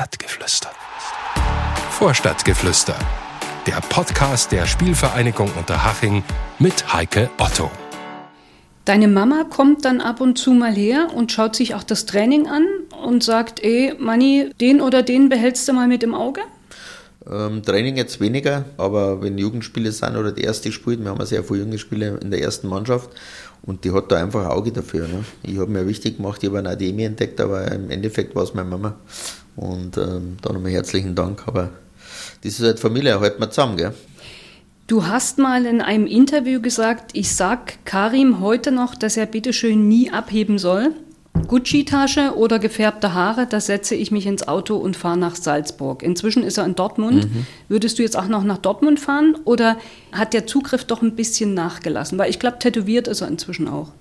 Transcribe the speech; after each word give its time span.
Vorstadtgeflüster. 0.00 0.70
Vorstadtgeflüster. 1.90 2.96
Der 3.66 3.82
Podcast 3.90 4.50
der 4.50 4.66
Spielvereinigung 4.66 5.50
Unterhaching 5.58 6.24
mit 6.58 6.90
Heike 6.94 7.28
Otto. 7.36 7.70
Deine 8.86 9.08
Mama 9.08 9.44
kommt 9.44 9.84
dann 9.84 10.00
ab 10.00 10.22
und 10.22 10.38
zu 10.38 10.52
mal 10.52 10.72
her 10.72 11.08
und 11.14 11.32
schaut 11.32 11.54
sich 11.54 11.74
auch 11.74 11.82
das 11.82 12.06
Training 12.06 12.48
an 12.48 12.66
und 13.04 13.22
sagt, 13.22 13.62
ey, 13.62 13.92
Manni, 13.98 14.52
den 14.58 14.80
oder 14.80 15.02
den 15.02 15.28
behältst 15.28 15.68
du 15.68 15.74
mal 15.74 15.86
mit 15.86 16.02
im 16.02 16.14
Auge? 16.14 16.40
Ähm, 17.30 17.62
Training 17.62 17.98
jetzt 17.98 18.20
weniger, 18.20 18.64
aber 18.78 19.20
wenn 19.20 19.36
Jugendspiele 19.36 19.92
sind 19.92 20.16
oder 20.16 20.32
die 20.32 20.44
erste 20.44 20.72
spielt, 20.72 21.02
wir 21.02 21.10
haben 21.10 21.20
ja 21.20 21.26
sehr 21.26 21.44
viele 21.44 21.60
junge 21.60 21.78
Spiele 21.78 22.18
in 22.22 22.30
der 22.30 22.40
ersten 22.40 22.68
Mannschaft 22.68 23.10
und 23.60 23.84
die 23.84 23.92
hat 23.92 24.10
da 24.10 24.16
einfach 24.16 24.46
ein 24.46 24.50
Auge 24.50 24.72
dafür. 24.72 25.06
Ne? 25.06 25.24
Ich 25.42 25.58
habe 25.58 25.70
mir 25.70 25.86
wichtig 25.86 26.16
gemacht, 26.16 26.42
ich 26.42 26.48
habe 26.48 26.60
eine 26.60 26.70
Ademi 26.70 27.04
entdeckt, 27.04 27.38
aber 27.42 27.70
im 27.70 27.90
Endeffekt 27.90 28.34
war 28.34 28.44
es 28.44 28.54
meine 28.54 28.70
Mama. 28.70 28.96
Und 29.60 29.98
ähm, 29.98 30.38
da 30.40 30.54
nochmal 30.54 30.72
herzlichen 30.72 31.14
Dank. 31.14 31.46
Aber 31.46 31.68
das 32.42 32.54
ist 32.54 32.62
halt 32.62 32.80
Familie, 32.80 33.20
halten 33.20 33.40
wir 33.42 33.50
zusammen, 33.50 33.76
gell? 33.76 33.92
Du 34.86 35.06
hast 35.06 35.36
mal 35.36 35.66
in 35.66 35.82
einem 35.82 36.06
Interview 36.06 36.62
gesagt, 36.62 37.10
ich 37.12 37.34
sag 37.34 37.84
Karim 37.84 38.40
heute 38.40 38.72
noch, 38.72 38.94
dass 38.94 39.18
er 39.18 39.26
bitteschön 39.26 39.86
nie 39.86 40.10
abheben 40.10 40.58
soll. 40.58 40.94
Gucci-Tasche 41.46 42.36
oder 42.36 42.58
gefärbte 42.58 43.12
Haare, 43.12 43.46
da 43.46 43.60
setze 43.60 43.94
ich 43.94 44.10
mich 44.10 44.26
ins 44.26 44.48
Auto 44.48 44.76
und 44.76 44.96
fahre 44.96 45.18
nach 45.18 45.36
Salzburg. 45.36 46.02
Inzwischen 46.02 46.42
ist 46.42 46.56
er 46.56 46.64
in 46.64 46.74
Dortmund. 46.74 47.26
Mhm. 47.26 47.46
Würdest 47.68 47.98
du 47.98 48.02
jetzt 48.02 48.16
auch 48.16 48.28
noch 48.28 48.44
nach 48.44 48.58
Dortmund 48.58 48.98
fahren 48.98 49.36
oder 49.44 49.76
hat 50.10 50.32
der 50.32 50.46
Zugriff 50.46 50.84
doch 50.84 51.02
ein 51.02 51.16
bisschen 51.16 51.52
nachgelassen? 51.52 52.16
Weil 52.18 52.30
ich 52.30 52.38
glaube, 52.38 52.58
tätowiert 52.58 53.08
ist 53.08 53.20
er 53.20 53.28
inzwischen 53.28 53.68
auch. 53.68 53.92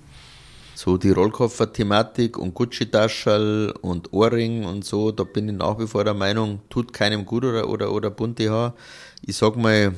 So 0.81 0.95
die 0.97 1.11
Rollkoffer-Thematik 1.11 2.38
und 2.38 2.53
Gucci-Taschel 2.53 3.73
und 3.81 4.13
Ohrring 4.13 4.63
und 4.63 4.85
so, 4.85 5.11
da 5.11 5.25
bin 5.25 5.49
ich 5.49 5.55
nach 5.55 5.77
wie 5.77 5.88
vor 5.88 6.05
der 6.05 6.13
Meinung, 6.13 6.61
tut 6.69 6.93
keinem 6.93 7.25
gut 7.25 7.43
oder, 7.43 7.67
oder, 7.67 7.91
oder 7.91 8.09
bunte 8.09 8.49
Haar. 8.49 8.75
Ich 9.21 9.35
sag 9.35 9.58
mal, 9.58 9.94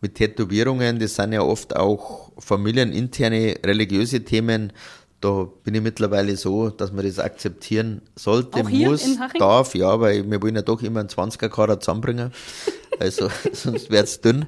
mit 0.00 0.16
Tätowierungen, 0.16 0.98
das 0.98 1.14
sind 1.14 1.34
ja 1.34 1.42
oft 1.42 1.76
auch 1.76 2.32
familieninterne 2.36 3.60
religiöse 3.64 4.24
Themen, 4.24 4.72
da 5.20 5.46
bin 5.62 5.76
ich 5.76 5.82
mittlerweile 5.82 6.36
so, 6.36 6.68
dass 6.68 6.92
man 6.92 7.06
das 7.06 7.20
akzeptieren 7.20 8.02
sollte, 8.16 8.64
muss, 8.64 9.16
darf, 9.38 9.76
ja, 9.76 10.00
weil 10.00 10.28
wir 10.28 10.42
wollen 10.42 10.56
ja 10.56 10.62
doch 10.62 10.82
immer 10.82 10.98
einen 10.98 11.10
20er 11.10 11.48
Kader 11.48 11.78
zusammenbringen. 11.78 12.32
Also 12.98 13.30
sonst 13.52 13.88
wäre 13.88 14.02
es 14.02 14.20
dünn. 14.20 14.46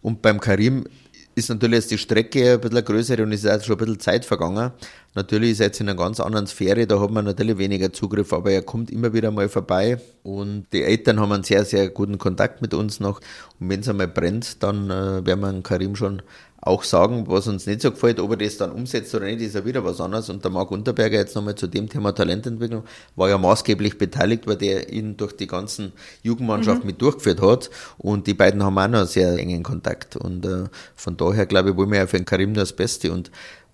Und 0.00 0.22
beim 0.22 0.38
Karim 0.38 0.84
ist 1.34 1.48
natürlich 1.48 1.76
jetzt 1.76 1.90
die 1.90 1.98
Strecke 1.98 2.54
ein 2.54 2.60
bisschen 2.60 2.84
größer 2.84 3.18
und 3.20 3.32
ist 3.32 3.46
auch 3.46 3.60
schon 3.62 3.74
ein 3.74 3.78
bisschen 3.78 4.00
Zeit 4.00 4.24
vergangen. 4.24 4.70
Natürlich 5.14 5.52
ist 5.52 5.60
er 5.60 5.66
jetzt 5.66 5.80
in 5.80 5.88
einer 5.88 5.98
ganz 5.98 6.20
anderen 6.20 6.46
Sphäre, 6.46 6.86
da 6.86 7.00
hat 7.00 7.10
man 7.10 7.24
natürlich 7.24 7.58
weniger 7.58 7.92
Zugriff, 7.92 8.32
aber 8.32 8.50
er 8.50 8.62
kommt 8.62 8.90
immer 8.90 9.12
wieder 9.12 9.30
mal 9.30 9.48
vorbei 9.48 10.00
und 10.22 10.66
die 10.72 10.82
Eltern 10.82 11.20
haben 11.20 11.32
einen 11.32 11.44
sehr, 11.44 11.64
sehr 11.64 11.88
guten 11.88 12.18
Kontakt 12.18 12.62
mit 12.62 12.74
uns 12.74 13.00
noch. 13.00 13.20
Und 13.60 13.68
wenn 13.68 13.80
es 13.80 13.88
einmal 13.88 14.08
brennt, 14.08 14.62
dann 14.62 14.90
äh, 14.90 15.24
werden 15.24 15.40
wir 15.40 15.62
Karim 15.62 15.94
schon 15.94 16.22
auch 16.66 16.82
sagen, 16.82 17.24
was 17.26 17.46
uns 17.46 17.66
nicht 17.66 17.82
so 17.82 17.90
gefällt, 17.90 18.18
ob 18.18 18.30
er 18.30 18.36
das 18.38 18.56
dann 18.56 18.72
umsetzt 18.72 19.14
oder 19.14 19.26
nicht, 19.26 19.42
ist 19.42 19.54
ja 19.54 19.64
wieder 19.64 19.84
was 19.84 20.00
anderes. 20.00 20.30
Und 20.30 20.42
der 20.42 20.50
Marc 20.50 20.70
Unterberger 20.70 21.18
jetzt 21.18 21.36
nochmal 21.36 21.54
zu 21.54 21.66
dem 21.66 21.88
Thema 21.88 22.12
Talententwicklung 22.12 22.84
war 23.16 23.28
ja 23.28 23.36
maßgeblich 23.36 23.98
beteiligt, 23.98 24.46
weil 24.46 24.56
der 24.56 24.90
ihn 24.90 25.16
durch 25.16 25.36
die 25.36 25.46
ganzen 25.46 25.92
Jugendmannschaften 26.22 26.84
mhm. 26.84 26.88
mit 26.88 27.02
durchgeführt 27.02 27.42
hat. 27.42 27.70
Und 27.98 28.26
die 28.26 28.34
beiden 28.34 28.62
haben 28.62 28.78
auch 28.78 28.88
noch 28.88 29.00
einen 29.00 29.06
sehr 29.06 29.36
engen 29.38 29.62
Kontakt. 29.62 30.16
Und 30.16 30.46
äh, 30.46 30.64
von 30.94 31.16
daher 31.18 31.44
glaube 31.44 31.70
ich, 31.70 31.76
wollen 31.76 31.90
wir 31.90 31.98
ja 31.98 32.06
für 32.06 32.16
den 32.16 32.24
Karim 32.24 32.52
nur 32.52 32.62
das 32.62 32.72
Beste. 32.72 33.12
Und 33.12 33.30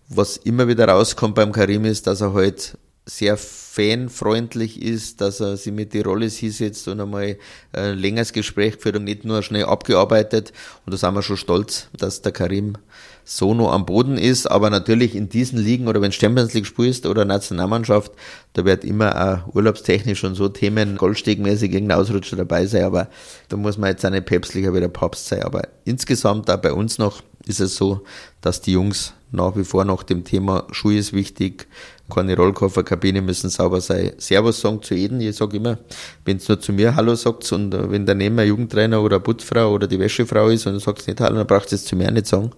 was 0.08 0.36
immer 0.36 0.66
wieder 0.66 0.88
rauskommt 0.88 1.36
beim 1.36 1.52
Karim 1.52 1.84
ist, 1.84 2.08
dass 2.08 2.20
er 2.20 2.34
halt 2.34 2.77
sehr 3.06 3.37
fanfreundlich 3.37 4.81
ist, 4.83 5.20
dass 5.20 5.41
er 5.41 5.56
sich 5.56 5.73
mit 5.73 5.95
die 5.95 6.01
Rolle 6.01 6.27
hinsetzt 6.27 6.87
und 6.87 7.01
einmal 7.01 7.39
ein 7.73 7.98
längeres 7.98 8.33
Gespräch 8.33 8.77
geführt 8.77 8.97
und 8.97 9.05
nicht 9.05 9.25
nur 9.25 9.42
schnell 9.42 9.65
abgearbeitet. 9.65 10.53
Und 10.84 10.92
da 10.92 10.98
sind 10.98 11.15
wir 11.15 11.23
schon 11.23 11.37
stolz, 11.37 11.89
dass 11.97 12.23
der 12.23 12.33
Karim 12.33 12.77
so 13.25 13.55
noch 13.55 13.73
am 13.73 13.87
Boden 13.87 14.19
ist. 14.19 14.47
Aber 14.47 14.70
natürlich 14.70 15.14
in 15.14 15.29
diesen 15.29 15.58
Ligen 15.58 15.89
oder 15.89 16.01
wenn 16.01 16.13
Champions 16.13 16.52
League 16.55 16.67
spielst 16.67 17.07
oder 17.07 17.24
Nationalmannschaft, 17.24 18.13
da 18.52 18.64
wird 18.64 18.85
immer 18.85 19.45
auch 19.48 19.55
urlaubstechnisch 19.55 20.23
und 20.24 20.35
so 20.35 20.48
Themen 20.48 20.97
goldstegmäßig 20.97 21.73
irgendein 21.73 21.98
Ausrutscher 21.98 22.36
dabei 22.36 22.67
sein. 22.67 22.85
Aber 22.85 23.08
da 23.48 23.57
muss 23.57 23.79
man 23.79 23.91
jetzt 23.91 24.05
auch 24.05 24.11
nicht 24.11 24.27
päpstlicher 24.27 24.74
wie 24.74 24.80
der 24.80 24.89
Papst 24.89 25.27
sein. 25.27 25.42
Aber 25.42 25.67
insgesamt 25.85 26.51
auch 26.51 26.58
bei 26.58 26.73
uns 26.73 26.98
noch 26.98 27.23
ist 27.47 27.61
es 27.61 27.77
so, 27.77 28.05
dass 28.41 28.61
die 28.61 28.73
Jungs 28.73 29.14
nach 29.33 29.57
wie 29.57 29.64
vor 29.64 29.85
nach 29.85 30.02
dem 30.02 30.24
Thema 30.24 30.67
Schuhe 30.73 30.96
ist 30.96 31.13
wichtig, 31.13 31.68
keine 32.11 32.36
Rollkofferkabine 32.36 33.23
müssen 33.23 33.51
sauber 33.51 33.80
sein. 33.80 34.13
Servus 34.18 34.61
sagen 34.61 34.83
zu 34.83 34.95
jedem, 34.95 35.20
ich 35.20 35.36
sage 35.36 35.57
immer, 35.57 35.79
wenn 36.24 36.39
es 36.39 36.48
nur 36.48 36.61
zu 36.61 36.73
mir 36.73 36.96
Hallo 36.96 37.14
sagt 37.14 37.51
und 37.52 37.73
äh, 37.73 37.91
wenn 37.91 38.05
daneben 38.05 38.39
ein 38.39 38.48
Jugendtrainer 38.48 39.01
oder 39.02 39.20
Putzfrau 39.20 39.73
oder 39.73 39.86
die 39.86 39.98
Wäschefrau 39.98 40.48
ist 40.48 40.67
und 40.67 40.74
du 40.74 40.80
sagst 40.80 41.07
nicht 41.07 41.20
Hallo, 41.20 41.36
dann 41.36 41.46
brauchst 41.46 41.70
du 41.70 41.77
es 41.77 41.85
zu 41.85 41.96
mir 41.96 42.11
nicht 42.11 42.27
sagen. 42.27 42.51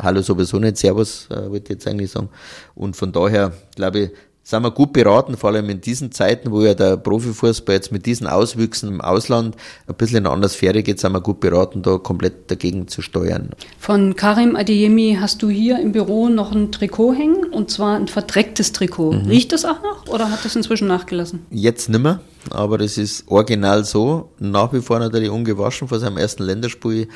Hallo 0.00 0.22
sowieso 0.22 0.58
nicht, 0.58 0.78
Servus, 0.78 1.28
äh, 1.30 1.50
wollte 1.50 1.64
ich 1.64 1.68
jetzt 1.70 1.86
eigentlich 1.86 2.10
sagen. 2.10 2.30
Und 2.74 2.96
von 2.96 3.12
daher, 3.12 3.52
glaube 3.74 3.98
ich, 3.98 4.10
sind 4.46 4.62
wir 4.62 4.70
gut 4.70 4.92
beraten, 4.92 5.36
vor 5.36 5.50
allem 5.50 5.68
in 5.70 5.80
diesen 5.80 6.12
Zeiten, 6.12 6.52
wo 6.52 6.62
ja 6.62 6.72
der 6.74 6.96
Profifußball 6.96 7.74
jetzt 7.74 7.90
mit 7.90 8.06
diesen 8.06 8.28
Auswüchsen 8.28 8.88
im 8.88 9.00
Ausland 9.00 9.56
ein 9.88 9.94
bisschen 9.96 10.18
in 10.18 10.26
eine 10.26 10.34
andere 10.34 10.48
Sphäre 10.48 10.84
geht, 10.84 11.00
sind 11.00 11.10
wir 11.10 11.20
gut 11.20 11.40
beraten, 11.40 11.82
da 11.82 11.98
komplett 11.98 12.48
dagegen 12.48 12.86
zu 12.86 13.02
steuern. 13.02 13.50
Von 13.80 14.14
Karim 14.14 14.54
Adeyemi 14.54 15.18
hast 15.20 15.42
du 15.42 15.48
hier 15.48 15.80
im 15.80 15.90
Büro 15.90 16.28
noch 16.28 16.52
ein 16.52 16.70
Trikot 16.70 17.14
hängen 17.14 17.46
und 17.46 17.72
zwar 17.72 17.96
ein 17.96 18.06
verdrecktes 18.06 18.70
Trikot. 18.70 19.14
Mhm. 19.14 19.26
Riecht 19.26 19.50
das 19.50 19.64
auch 19.64 19.82
noch 19.82 20.06
oder 20.06 20.30
hat 20.30 20.44
das 20.44 20.54
inzwischen 20.54 20.86
nachgelassen? 20.86 21.44
Jetzt 21.50 21.88
nimmer, 21.88 22.20
aber 22.50 22.78
das 22.78 22.98
ist 22.98 23.24
original 23.26 23.84
so. 23.84 24.30
Nach 24.38 24.72
wie 24.72 24.80
vor 24.80 25.00
natürlich 25.00 25.28
ungewaschen 25.30 25.88
vor 25.88 25.98
seinem 25.98 26.18
ersten 26.18 26.44
Länderspiel 26.44 27.08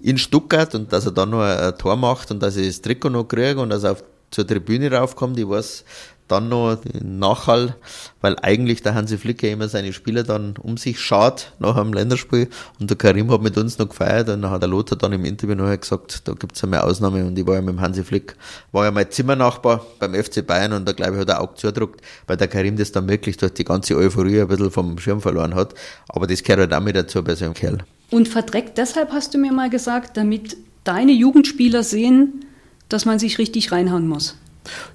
in 0.00 0.18
Stuttgart 0.18 0.72
und 0.76 0.92
dass 0.92 1.04
er 1.04 1.10
dann 1.10 1.30
noch 1.30 1.40
ein 1.40 1.76
Tor 1.78 1.96
macht 1.96 2.30
und 2.30 2.40
dass 2.44 2.56
ich 2.56 2.68
das 2.68 2.80
Trikot 2.80 3.10
noch 3.10 3.24
kriege 3.24 3.58
und 3.58 3.70
dass 3.70 3.82
er 3.82 3.90
auf 3.90 4.04
zur 4.30 4.46
Tribüne 4.46 4.92
raufkommt. 4.92 5.38
Ich 5.38 5.48
weiß, 5.48 5.84
dann 6.28 6.48
noch 6.48 6.76
den 6.76 7.18
Nachhall, 7.18 7.76
weil 8.20 8.36
eigentlich 8.42 8.82
der 8.82 8.94
Hansi 8.94 9.18
Flick 9.18 9.42
ja 9.42 9.50
immer 9.50 9.68
seine 9.68 9.92
Spieler 9.92 10.22
dann 10.22 10.54
um 10.60 10.76
sich 10.76 11.00
schaut 11.00 11.52
nach 11.58 11.76
einem 11.76 11.92
Länderspiel 11.92 12.48
und 12.80 12.90
der 12.90 12.96
Karim 12.96 13.30
hat 13.30 13.42
mit 13.42 13.56
uns 13.56 13.78
noch 13.78 13.88
gefeiert 13.88 14.28
und 14.28 14.42
dann 14.42 14.50
hat 14.50 14.62
der 14.62 14.68
Lothar 14.68 14.98
dann 14.98 15.12
im 15.12 15.24
Interview 15.24 15.54
nachher 15.54 15.78
gesagt, 15.78 16.26
da 16.26 16.32
gibt's 16.32 16.62
eine 16.64 16.82
Ausnahme 16.82 17.24
und 17.24 17.38
ich 17.38 17.46
war 17.46 17.54
ja 17.54 17.60
mit 17.60 17.70
dem 17.70 17.80
Hansi 17.80 18.02
Flick, 18.02 18.34
war 18.72 18.84
ja 18.84 18.90
mein 18.90 19.10
Zimmernachbar 19.10 19.84
beim 19.98 20.14
FC 20.14 20.46
Bayern 20.46 20.72
und 20.72 20.86
da 20.86 20.92
glaube 20.92 21.14
ich 21.14 21.20
hat 21.20 21.28
er 21.28 21.40
auch 21.40 21.54
zudruckt, 21.54 22.00
weil 22.26 22.36
der 22.36 22.48
Karim 22.48 22.76
das 22.76 22.92
dann 22.92 23.08
wirklich 23.08 23.36
durch 23.36 23.54
die 23.54 23.64
ganze 23.64 23.96
Euphorie 23.96 24.40
ein 24.40 24.48
bisschen 24.48 24.70
vom 24.70 24.98
Schirm 24.98 25.20
verloren 25.20 25.54
hat, 25.54 25.74
aber 26.08 26.26
das 26.26 26.42
gehört 26.42 26.60
halt 26.60 26.74
auch 26.74 26.84
mit 26.84 26.96
dazu 26.96 27.22
bei 27.22 27.34
so 27.34 27.44
einem 27.44 27.54
Kerl. 27.54 27.78
Und 28.10 28.28
verdreckt 28.28 28.78
deshalb 28.78 29.12
hast 29.12 29.34
du 29.34 29.38
mir 29.38 29.52
mal 29.52 29.70
gesagt, 29.70 30.16
damit 30.16 30.56
deine 30.84 31.12
Jugendspieler 31.12 31.82
sehen, 31.82 32.44
dass 32.88 33.04
man 33.04 33.18
sich 33.18 33.38
richtig 33.38 33.72
reinhauen 33.72 34.06
muss. 34.06 34.36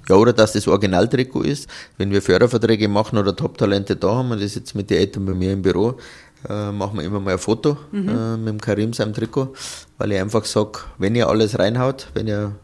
Ja, 0.08 0.16
oder 0.16 0.32
dass 0.32 0.52
das 0.52 0.68
Originaltrikot 0.68 1.42
ist. 1.42 1.68
Wenn 1.98 2.10
wir 2.10 2.22
Förderverträge 2.22 2.88
machen 2.88 3.18
oder 3.18 3.34
Top-Talente 3.34 3.96
da 3.96 4.16
haben, 4.16 4.30
und 4.30 4.42
das 4.42 4.54
jetzt 4.54 4.74
mit 4.74 4.90
den 4.90 4.98
Eltern 4.98 5.26
bei 5.26 5.34
mir 5.34 5.52
im 5.52 5.62
Büro, 5.62 5.96
äh, 6.48 6.72
machen 6.72 6.98
wir 6.98 7.04
immer 7.04 7.20
mal 7.20 7.32
ein 7.32 7.38
Foto 7.38 7.76
mhm. 7.92 8.08
äh, 8.08 8.36
mit 8.36 8.48
dem 8.48 8.60
Karim 8.60 8.92
seinem 8.92 9.14
Trikot, 9.14 9.54
weil 9.98 10.12
ich 10.12 10.20
einfach 10.20 10.44
sage, 10.44 10.80
wenn 10.98 11.14
ihr 11.14 11.28
alles 11.28 11.58
reinhaut, 11.58 12.08
wenn 12.14 12.26
ihr 12.26 12.56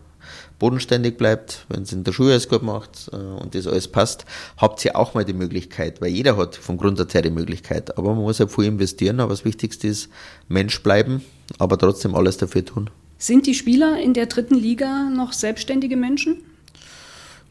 bodenständig 0.58 1.16
bleibt, 1.16 1.64
wenn 1.68 1.82
es 1.82 1.92
in 1.92 2.04
der 2.04 2.12
Schule 2.12 2.32
alles 2.32 2.48
gut 2.48 2.62
macht 2.62 3.10
äh, 3.12 3.16
und 3.16 3.54
das 3.54 3.66
alles 3.66 3.88
passt, 3.88 4.24
habt 4.56 4.84
ihr 4.84 4.96
auch 4.96 5.14
mal 5.14 5.24
die 5.24 5.32
Möglichkeit, 5.32 6.00
weil 6.00 6.08
jeder 6.08 6.36
hat 6.36 6.56
vom 6.56 6.76
Grundsatz 6.76 7.14
her 7.14 7.22
die 7.22 7.30
Möglichkeit. 7.30 7.96
Aber 7.96 8.14
man 8.14 8.22
muss 8.22 8.38
ja 8.38 8.46
viel 8.48 8.64
investieren, 8.64 9.20
aber 9.20 9.30
das 9.30 9.44
Wichtigste 9.44 9.88
ist 9.88 10.08
Mensch 10.48 10.82
bleiben, 10.82 11.22
aber 11.58 11.78
trotzdem 11.78 12.14
alles 12.14 12.36
dafür 12.36 12.64
tun. 12.64 12.90
Sind 13.18 13.46
die 13.46 13.54
Spieler 13.54 14.00
in 14.00 14.14
der 14.14 14.26
dritten 14.26 14.54
Liga 14.54 15.10
noch 15.10 15.32
selbstständige 15.32 15.96
Menschen? 15.96 16.42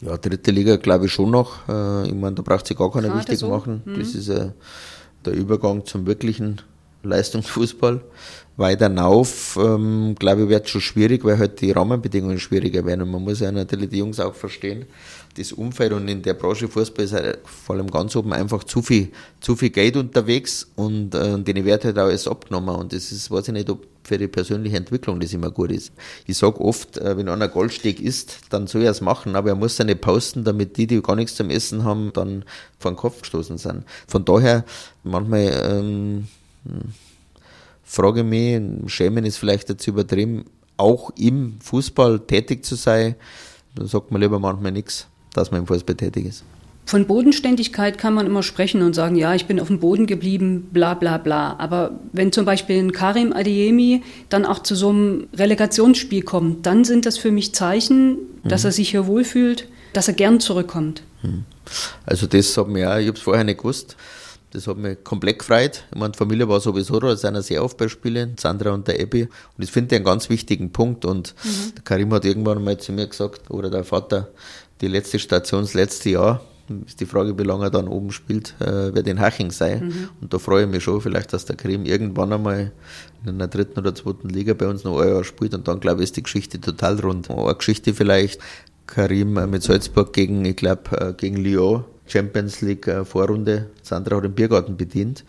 Ja, 0.01 0.17
dritte 0.17 0.51
Liga 0.51 0.77
glaube 0.77 1.07
ich 1.07 1.11
schon 1.11 1.31
noch. 1.31 1.67
Äh, 1.67 2.07
ich 2.07 2.13
meine, 2.13 2.35
da 2.35 2.41
braucht 2.43 2.67
sich 2.67 2.77
gar 2.77 2.91
keiner 2.91 3.07
Gerade 3.07 3.19
wichtig 3.19 3.39
so. 3.39 3.49
machen. 3.49 3.81
Mhm. 3.85 3.99
Das 3.99 4.13
ist 4.13 4.29
äh, 4.29 4.51
der 5.25 5.33
Übergang 5.33 5.85
zum 5.85 6.05
wirklichen 6.05 6.61
Leistungsfußball. 7.03 8.01
Weiter 8.57 8.89
nauf, 8.89 9.57
ähm, 9.61 10.15
glaube 10.17 10.43
ich, 10.43 10.49
wird 10.49 10.65
es 10.65 10.71
schon 10.71 10.81
schwierig, 10.81 11.23
weil 11.23 11.37
halt 11.37 11.61
die 11.61 11.71
Rahmenbedingungen 11.71 12.39
schwieriger 12.39 12.83
werden. 12.85 13.03
Und 13.03 13.11
man 13.11 13.23
muss 13.23 13.39
ja 13.39 13.51
natürlich 13.51 13.89
die 13.89 13.99
Jungs 13.99 14.19
auch 14.19 14.33
verstehen, 14.33 14.87
das 15.37 15.51
Umfeld 15.51 15.93
und 15.93 16.07
in 16.07 16.23
der 16.23 16.33
Branche 16.33 16.67
Fußball 16.67 17.05
ist 17.05 17.13
halt 17.13 17.39
vor 17.45 17.75
allem 17.75 17.91
ganz 17.91 18.15
oben 18.15 18.33
einfach 18.33 18.63
zu 18.63 18.81
viel, 18.81 19.09
zu 19.39 19.55
viel 19.55 19.69
Geld 19.69 19.95
unterwegs 19.95 20.67
und 20.75 21.13
äh, 21.13 21.37
denen 21.39 21.65
wird 21.65 21.85
halt 21.85 21.99
auch 21.99 22.05
alles 22.05 22.27
abgenommen. 22.27 22.75
Und 22.75 22.93
das 22.93 23.11
ist, 23.11 23.29
weiß 23.29 23.49
ich 23.49 23.53
nicht, 23.53 23.69
ob 23.69 23.85
für 24.03 24.17
die 24.17 24.27
persönliche 24.27 24.77
Entwicklung 24.77 25.19
das 25.19 25.33
immer 25.33 25.51
gut 25.51 25.71
ist. 25.71 25.91
Ich 26.25 26.37
sage 26.37 26.59
oft, 26.61 26.97
äh, 26.97 27.15
wenn 27.15 27.29
einer 27.29 27.49
Goldsteg 27.49 27.99
isst, 27.99 28.39
dann 28.49 28.65
soll 28.65 28.83
er 28.83 28.91
es 28.91 29.01
machen, 29.01 29.35
aber 29.35 29.49
er 29.49 29.55
muss 29.55 29.75
seine 29.75 29.95
posten, 29.95 30.43
damit 30.43 30.77
die, 30.77 30.87
die 30.87 31.01
gar 31.01 31.15
nichts 31.15 31.35
zum 31.35 31.51
Essen 31.51 31.83
haben, 31.83 32.11
dann 32.13 32.43
vor 32.79 32.91
den 32.91 32.97
Kopf 32.97 33.21
gestoßen 33.21 33.59
sind. 33.59 33.83
Von 34.07 34.25
daher, 34.25 34.65
manchmal 35.03 35.61
ähm, 35.63 36.27
frage 37.83 38.21
ich 38.21 38.25
mich, 38.25 38.93
schämen 38.93 39.25
ist 39.25 39.37
vielleicht 39.37 39.69
dazu 39.69 39.91
übertrieben, 39.91 40.45
auch 40.77 41.11
im 41.17 41.59
Fußball 41.61 42.19
tätig 42.19 42.65
zu 42.65 42.75
sein, 42.75 43.15
dann 43.75 43.87
sagt 43.87 44.11
man 44.11 44.21
lieber 44.21 44.39
manchmal 44.39 44.71
nichts, 44.71 45.07
dass 45.33 45.51
man 45.51 45.61
im 45.61 45.67
Fußball 45.67 45.95
tätig 45.95 46.25
ist. 46.25 46.43
Von 46.85 47.05
Bodenständigkeit 47.05 47.97
kann 47.97 48.13
man 48.13 48.25
immer 48.25 48.43
sprechen 48.43 48.81
und 48.81 48.93
sagen, 48.93 49.17
ja, 49.17 49.35
ich 49.35 49.45
bin 49.45 49.59
auf 49.59 49.67
dem 49.67 49.79
Boden 49.79 50.05
geblieben, 50.05 50.69
bla 50.71 50.93
bla 50.93 51.17
bla. 51.17 51.57
Aber 51.59 51.99
wenn 52.13 52.31
zum 52.31 52.45
Beispiel 52.45 52.77
ein 52.77 52.93
Karim 52.93 53.33
Adeyemi 53.33 54.03
dann 54.29 54.45
auch 54.45 54.63
zu 54.63 54.73
so 54.73 54.89
einem 54.89 55.27
Relegationsspiel 55.35 56.21
kommt, 56.21 56.65
dann 56.65 56.85
sind 56.85 57.05
das 57.05 57.17
für 57.17 57.29
mich 57.29 57.53
Zeichen, 57.53 58.11
mhm. 58.11 58.47
dass 58.47 58.63
er 58.63 58.71
sich 58.71 58.91
hier 58.91 59.05
wohlfühlt, 59.05 59.67
dass 59.91 60.07
er 60.07 60.13
gern 60.13 60.39
zurückkommt. 60.39 61.03
Mhm. 61.23 61.43
Also 62.05 62.25
das 62.25 62.55
hat 62.55 62.69
mir 62.69 62.89
auch, 62.89 62.97
ich 62.97 63.07
habe 63.07 63.17
es 63.17 63.23
vorher 63.23 63.43
nicht 63.43 63.57
gewusst, 63.57 63.97
das 64.57 64.67
hat 64.67 64.77
mich 64.77 65.03
komplett 65.03 65.39
gefreut. 65.39 65.83
Ich 65.91 65.97
meine, 65.97 66.11
die 66.11 66.17
Familie 66.17 66.49
war 66.49 66.59
sowieso 66.59 66.99
da, 66.99 67.11
es 67.11 67.21
sind 67.21 67.39
sehr 67.43 67.63
oft 67.63 67.77
bei 67.77 67.87
Spielen, 67.87 68.35
Sandra 68.39 68.71
und 68.71 68.87
der 68.87 68.99
Ebbi. 68.99 69.23
Und 69.23 69.63
ich 69.63 69.71
finde 69.71 69.95
einen 69.95 70.03
ganz 70.03 70.29
wichtigen 70.29 70.71
Punkt. 70.71 71.05
Und 71.05 71.35
mhm. 71.43 71.75
der 71.75 71.83
Karim 71.83 72.11
hat 72.13 72.25
irgendwann 72.25 72.63
mal 72.63 72.77
zu 72.77 72.91
mir 72.91 73.07
gesagt, 73.07 73.51
oder 73.51 73.69
der 73.69 73.83
Vater, 73.83 74.29
die 74.81 74.87
letzte 74.87 75.19
Station, 75.19 75.61
das 75.61 75.75
letzte 75.75 76.09
Jahr, 76.09 76.41
ist 76.87 76.99
die 76.99 77.05
Frage, 77.05 77.37
wie 77.37 77.43
lange 77.43 77.65
er 77.65 77.69
dann 77.69 77.87
oben 77.87 78.11
spielt, 78.11 78.55
äh, 78.59 78.93
wer 78.93 79.03
den 79.03 79.19
Haching 79.19 79.51
sei. 79.51 79.75
Mhm. 79.75 80.09
Und 80.21 80.33
da 80.33 80.39
freue 80.39 80.63
ich 80.63 80.69
mich 80.69 80.83
schon, 80.83 81.01
vielleicht, 81.01 81.33
dass 81.33 81.45
der 81.45 81.55
Karim 81.55 81.85
irgendwann 81.85 82.33
einmal 82.33 82.71
in 83.23 83.35
einer 83.35 83.47
dritten 83.47 83.79
oder 83.79 83.93
zweiten 83.93 84.27
Liga 84.27 84.55
bei 84.55 84.67
uns 84.67 84.83
noch 84.83 84.99
ein 84.99 85.07
Jahr 85.07 85.23
spielt. 85.23 85.53
Und 85.53 85.67
dann, 85.67 85.79
glaube 85.79 86.01
ich, 86.01 86.05
ist 86.05 86.17
die 86.17 86.23
Geschichte 86.23 86.59
total 86.59 86.99
rund. 86.99 87.29
Eine 87.29 87.53
Geschichte 87.53 87.93
vielleicht, 87.93 88.41
Karim 88.87 89.33
mit 89.51 89.61
Salzburg 89.61 90.13
gegen, 90.13 90.43
ich 90.45 90.55
glaube, 90.55 90.99
äh, 90.99 91.13
gegen 91.13 91.37
Lyon 91.37 91.85
Champions 92.07 92.61
League 92.61 92.87
äh, 92.87 93.05
Vorrunde. 93.05 93.67
Sandra 93.83 94.17
hat 94.17 94.23
den 94.23 94.33
Biergarten 94.33 94.77
bedient. 94.77 95.23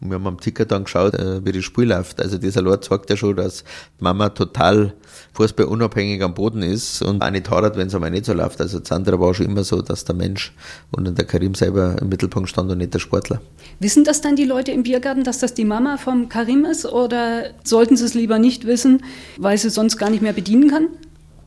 Und 0.00 0.10
wir 0.10 0.14
haben 0.14 0.26
am 0.26 0.40
Ticker 0.40 0.64
dann 0.64 0.84
geschaut, 0.84 1.14
äh, 1.14 1.44
wie 1.44 1.52
das 1.52 1.64
Spiel 1.64 1.84
läuft. 1.84 2.20
Also 2.20 2.38
dieser 2.38 2.62
Lord 2.62 2.84
sagt 2.84 3.10
ja 3.10 3.16
schon, 3.16 3.36
dass 3.36 3.64
Mama 3.98 4.30
total 4.30 4.94
fußballunabhängig 5.34 6.22
am 6.22 6.34
Boden 6.34 6.62
ist 6.62 7.02
und 7.02 7.22
auch 7.22 7.30
nicht 7.30 7.50
hadert, 7.50 7.76
wenn 7.76 7.88
es 7.88 7.94
einmal 7.94 8.10
nicht 8.10 8.24
so 8.24 8.32
läuft. 8.32 8.60
Also 8.60 8.80
Sandra 8.82 9.20
war 9.20 9.34
schon 9.34 9.46
immer 9.46 9.64
so, 9.64 9.82
dass 9.82 10.04
der 10.04 10.14
Mensch 10.14 10.54
und 10.90 11.16
der 11.16 11.24
Karim 11.26 11.54
selber 11.54 11.96
im 12.00 12.08
Mittelpunkt 12.08 12.48
stand 12.48 12.70
und 12.70 12.78
nicht 12.78 12.94
der 12.94 12.98
Sportler. 12.98 13.40
Wissen 13.78 14.04
das 14.04 14.20
dann 14.20 14.36
die 14.36 14.44
Leute 14.44 14.72
im 14.72 14.82
Biergarten, 14.82 15.24
dass 15.24 15.38
das 15.38 15.54
die 15.54 15.64
Mama 15.64 15.98
vom 15.98 16.28
Karim 16.28 16.64
ist 16.64 16.86
oder 16.86 17.50
sollten 17.64 17.96
sie 17.96 18.04
es 18.04 18.14
lieber 18.14 18.38
nicht 18.38 18.66
wissen, 18.66 19.02
weil 19.36 19.58
sie 19.58 19.70
sonst 19.70 19.98
gar 19.98 20.10
nicht 20.10 20.22
mehr 20.22 20.32
bedienen 20.32 20.70
kann? 20.70 20.88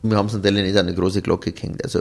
Wir 0.02 0.16
haben 0.16 0.26
es 0.26 0.34
natürlich 0.34 0.64
nicht 0.64 0.76
an 0.76 0.86
eine 0.86 0.94
große 0.94 1.22
Glocke 1.22 1.52
gehängt. 1.52 1.82
Also 1.82 2.00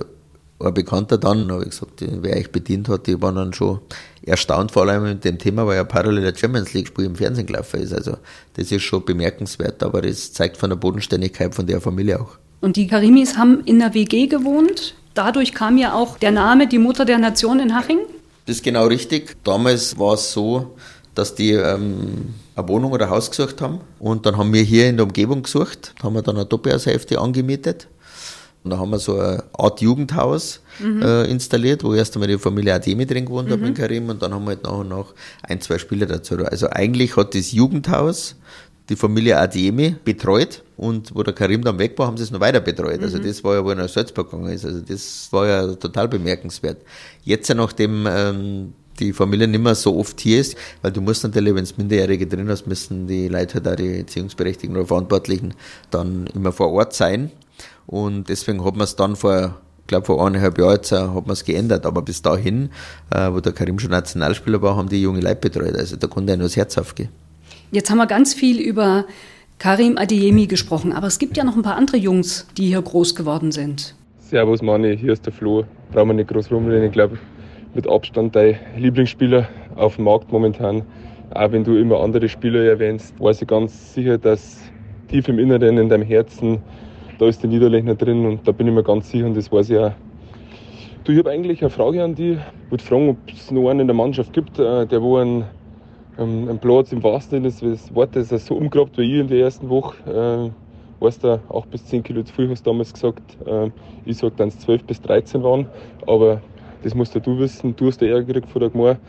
ein 0.60 0.74
Bekannter 0.74 1.18
dann, 1.18 1.52
habe 1.52 1.64
ich 1.64 1.72
gesagt, 1.72 2.04
wer 2.22 2.38
euch 2.38 2.52
bedient 2.52 2.88
hat, 2.90 3.08
die 3.08 3.22
waren 3.22 3.36
dann 3.36 3.54
schon 3.54 3.80
erstaunt, 4.26 4.72
vor 4.72 4.88
allem 4.88 5.04
mit 5.04 5.26
dem 5.26 5.38
Thema, 5.38 5.68
weil 5.68 5.76
ja 5.76 5.84
parallel 5.84 6.24
der 6.24 6.36
Champions 6.36 6.74
League 6.74 6.88
Spiel 6.88 7.06
im 7.06 7.16
Fernsehen 7.16 7.46
gelaufen 7.46 7.82
ist. 7.82 7.94
Also 7.94 8.18
das 8.54 8.72
ist 8.72 8.84
schon 8.84 9.04
bemerkenswert, 9.04 9.84
aber 9.84 10.02
das 10.02 10.32
zeigt 10.32 10.58
von 10.58 10.70
der 10.70 10.78
Bodenständigkeit 10.78 11.54
von 11.54 11.68
der 11.68 11.82
Familie 11.82 12.22
auch. 12.22 12.38
Und 12.62 12.78
die 12.78 12.88
Karimis 12.88 13.38
haben 13.38 13.62
in 13.66 13.80
der 13.80 13.94
WG 13.94 14.28
gewohnt. 14.28 14.96
Dadurch 15.14 15.54
kam 15.54 15.78
ja 15.78 15.94
auch 15.94 16.18
der 16.18 16.32
Name 16.32 16.68
die 16.68 16.80
Mutter 16.80 17.06
der 17.06 17.18
Nation 17.18 17.60
in 17.60 17.76
Haching. 17.76 18.00
Das 18.46 18.58
ist 18.58 18.64
genau 18.64 18.88
richtig. 18.88 19.36
Damals 19.44 20.00
war 20.00 20.14
es 20.14 20.32
so, 20.32 20.76
dass 21.14 21.36
die 21.36 21.52
ähm, 21.52 22.34
eine 22.56 22.68
Wohnung 22.68 22.92
oder 22.94 23.06
ein 23.06 23.12
Haus 23.12 23.30
gesucht 23.30 23.62
haben. 23.62 23.82
Und 24.00 24.26
dann 24.26 24.38
haben 24.38 24.54
wir 24.54 24.64
hier 24.64 24.88
in 24.88 24.98
der 24.98 25.06
Umgebung 25.06 25.44
gesucht, 25.44 25.94
haben 26.02 26.16
wir 26.16 26.22
dann 26.22 26.38
eine 26.38 26.46
Doppelhaushälfte 26.46 27.20
angemietet 27.20 27.88
und 28.64 28.72
da 28.72 28.78
haben 28.78 28.92
wir 28.92 29.00
so 29.00 29.20
eine 29.20 29.44
Art 29.58 29.82
Jugendhaus 29.82 30.62
mhm. 30.80 31.02
äh, 31.02 31.26
installiert, 31.26 31.84
wo 31.84 31.94
erst 31.94 32.16
einmal 32.16 32.30
die 32.30 32.38
Familie 32.38 32.74
Ademi 32.74 33.06
drin 33.06 33.26
gewohnt 33.26 33.50
mhm. 33.50 33.54
hat 33.54 33.60
mit 33.60 33.76
Karim 33.76 34.10
und 34.10 34.22
dann 34.22 34.34
haben 34.34 34.46
wir 34.46 34.52
halt 34.52 34.64
nach 34.64 34.78
und 34.78 34.90
nach 34.90 35.14
ein, 35.44 35.60
zwei 35.62 35.78
Spieler 35.78 36.06
dazu. 36.06 36.38
Also 36.38 36.70
eigentlich 36.70 37.18
hat 37.18 37.36
das 37.36 37.52
Jugendhaus 37.52 38.36
die 38.90 38.96
Familie 38.96 39.38
Ademi 39.38 39.96
betreut 40.04 40.62
und 40.78 41.16
wo 41.16 41.24
der 41.24 41.34
Karim 41.34 41.62
dann 41.64 41.80
weg 41.80 41.98
war, 41.98 42.08
haben 42.08 42.18
sie 42.18 42.24
es 42.24 42.32
noch 42.32 42.40
weiter 42.40 42.60
betreut. 42.60 43.02
Also 43.02 43.18
mhm. 43.18 43.24
Also 43.24 43.28
das 43.28 43.44
war 43.44 43.56
ja, 43.56 43.66
wo 43.66 43.70
er 43.70 43.76
nach 43.76 43.90
Salzburg 43.90 44.30
gegangen 44.30 44.52
ist. 44.52 44.66
Also 44.66 44.82
das 44.82 45.28
war 45.32 45.48
ja 45.48 45.68
total 45.76 46.08
bemerkenswert. 46.08 46.82
Jetzt, 47.24 47.54
nachdem 47.54 48.06
ähm, 48.10 48.74
die 49.00 49.14
Familie 49.14 49.48
nicht 49.48 49.64
mehr 49.64 49.76
so 49.76 49.98
oft 49.98 50.20
hier 50.20 50.40
ist, 50.40 50.56
weil 50.82 50.92
du 50.92 51.02
musst 51.02 51.24
natürlich, 51.24 51.56
wenn 51.56 51.64
es 51.64 51.78
Minderjährige 51.78 52.28
drin 52.28 52.50
hast, 52.50 52.68
müssen 52.68 53.08
die 53.08 53.28
Leute 53.28 53.56
halt 53.56 53.68
auch 53.68 53.76
die 53.76 54.00
Erziehungsberechtigten 54.00 54.76
oder 54.76 54.86
Verantwortlichen 54.86 55.54
dann 55.90 56.28
immer 56.28 56.52
vor 56.52 56.72
Ort 56.72 56.94
sein. 56.94 57.32
Und 57.86 58.30
deswegen 58.30 58.64
hat 58.64 58.76
man 58.76 58.86
es 58.86 58.96
dann 58.96 59.16
vor, 59.16 59.56
ich 59.82 59.88
glaube 59.88 60.06
vor 60.06 60.26
eineinhalb 60.26 60.58
Jahren 60.58 60.76
jetzt, 60.76 60.92
hat 60.92 61.14
man 61.14 61.32
es 61.32 61.44
geändert. 61.44 61.86
Aber 61.86 62.02
bis 62.02 62.22
dahin, 62.22 62.70
äh, 63.12 63.32
wo 63.32 63.40
der 63.40 63.54
Karim 63.54 63.80
schon 63.80 63.92
Nationalspieler 63.92 64.62
war, 64.62 64.76
haben 64.76 64.90
die 64.90 65.02
junge 65.02 65.20
Leute 65.20 65.50
betreut. 65.50 65.76
Also 65.76 65.96
da 65.96 66.08
konnte 66.08 66.34
er 66.34 66.38
nur 66.38 66.48
das 66.48 66.56
Herz 66.56 66.78
aufgehen. 66.78 67.10
Jetzt 67.72 67.90
haben 67.90 67.98
wir 67.98 68.08
ganz 68.08 68.34
viel 68.34 68.60
über 68.60 69.06
Karim 69.60 69.98
Adeyemi 69.98 70.48
gesprochen, 70.48 70.94
aber 70.94 71.08
es 71.08 71.20
gibt 71.20 71.38
ja 71.38 71.44
noch 71.44 71.56
ein 71.56 71.62
paar 71.62 71.76
andere 71.76 71.98
Jungs, 71.98 72.48
die 72.58 72.68
hier 72.68 72.82
groß 72.82 73.16
geworden 73.16 73.52
sind. 73.52 73.96
Servus 74.20 74.62
Manni, 74.62 74.98
hier 74.98 75.14
ist 75.14 75.26
der 75.26 75.34
Flo. 75.34 75.64
Brauchen 75.92 76.10
wir 76.10 76.14
nicht 76.16 76.30
groß 76.30 76.52
rumreden. 76.52 76.86
Ich 76.86 76.92
glaube, 76.92 77.18
mit 77.74 77.88
Abstand 77.88 78.36
dein 78.36 78.58
Lieblingsspieler 78.78 79.48
auf 79.76 79.96
dem 79.96 80.06
Markt 80.06 80.32
momentan. 80.32 80.84
Auch 81.32 81.52
wenn 81.52 81.64
du 81.64 81.76
immer 81.78 82.00
andere 82.00 82.30
Spieler 82.30 82.64
erwähnst, 82.64 83.14
weiß 83.20 83.42
ich 83.42 83.48
ganz 83.48 83.94
sicher, 83.94 84.18
dass 84.18 84.58
tief 85.08 85.28
im 85.28 85.40
Inneren, 85.40 85.78
in 85.78 85.90
deinem 85.90 86.06
Herzen 86.06 86.60
da 87.18 87.28
ist 87.28 87.42
der 87.44 87.50
Niederlechner 87.50 87.96
drin 87.96 88.26
und 88.26 88.48
da 88.48 88.52
bin 88.52 88.68
ich 88.68 88.74
mir 88.74 88.84
ganz 88.84 89.10
sicher 89.10 89.26
und 89.26 89.36
das 89.36 89.52
weiß 89.52 89.70
ich 89.70 89.78
auch. 89.78 89.92
Du, 91.04 91.12
ich 91.12 91.18
habe 91.18 91.32
eigentlich 91.32 91.62
eine 91.62 91.70
Frage 91.70 92.04
an 92.04 92.16
dich. 92.16 92.38
Ich 92.38 92.72
würde 92.72 92.84
fragen, 92.84 93.10
ob 93.10 93.18
es 93.28 93.52
noch 93.52 93.70
einen 93.70 93.82
in 93.82 93.88
der 93.88 93.96
Mannschaft 93.96 94.32
gibt, 94.32 94.58
äh, 94.58 94.86
der 94.86 95.02
wo 95.02 95.18
einen, 95.18 95.44
ähm, 96.18 96.48
einen 96.48 96.60
Platz 96.60 96.92
im 96.94 97.04
wahrsten 97.04 97.44
Sinne 97.52 97.72
des 97.72 97.94
Wortes 97.94 98.30
so 98.30 98.56
umgrabt 98.56 98.98
wie 98.98 99.14
ich 99.16 99.20
in 99.20 99.28
der 99.28 99.40
ersten 99.40 99.70
Woche. 99.70 99.96
Äh, 100.10 101.04
weißt 101.04 101.26
du, 101.26 101.42
8 101.54 101.70
bis 101.70 101.86
10 101.88 102.04
Kilo 102.04 102.24
zu 102.24 102.34
viel 102.34 102.50
hast 102.50 102.66
du 102.66 102.72
damals 102.72 102.94
gesagt. 102.94 103.22
Äh, 103.46 103.70
ich 104.06 104.18
sage 104.18 104.34
dann 104.38 104.48
es 104.48 104.60
12 104.60 104.86
bis 104.86 105.02
13 105.02 105.44
waren, 105.44 105.68
aber 106.08 106.42
das 106.84 106.96
musst 106.96 107.16
du 107.16 107.40
wissen. 107.40 107.76
Du 107.76 107.88
hast 107.88 108.00
den 108.00 108.10
Ärger 108.10 108.26
gekriegt 108.26 108.50
von 108.50 108.62
der 108.62 108.70
Gemeinde. 108.70 109.00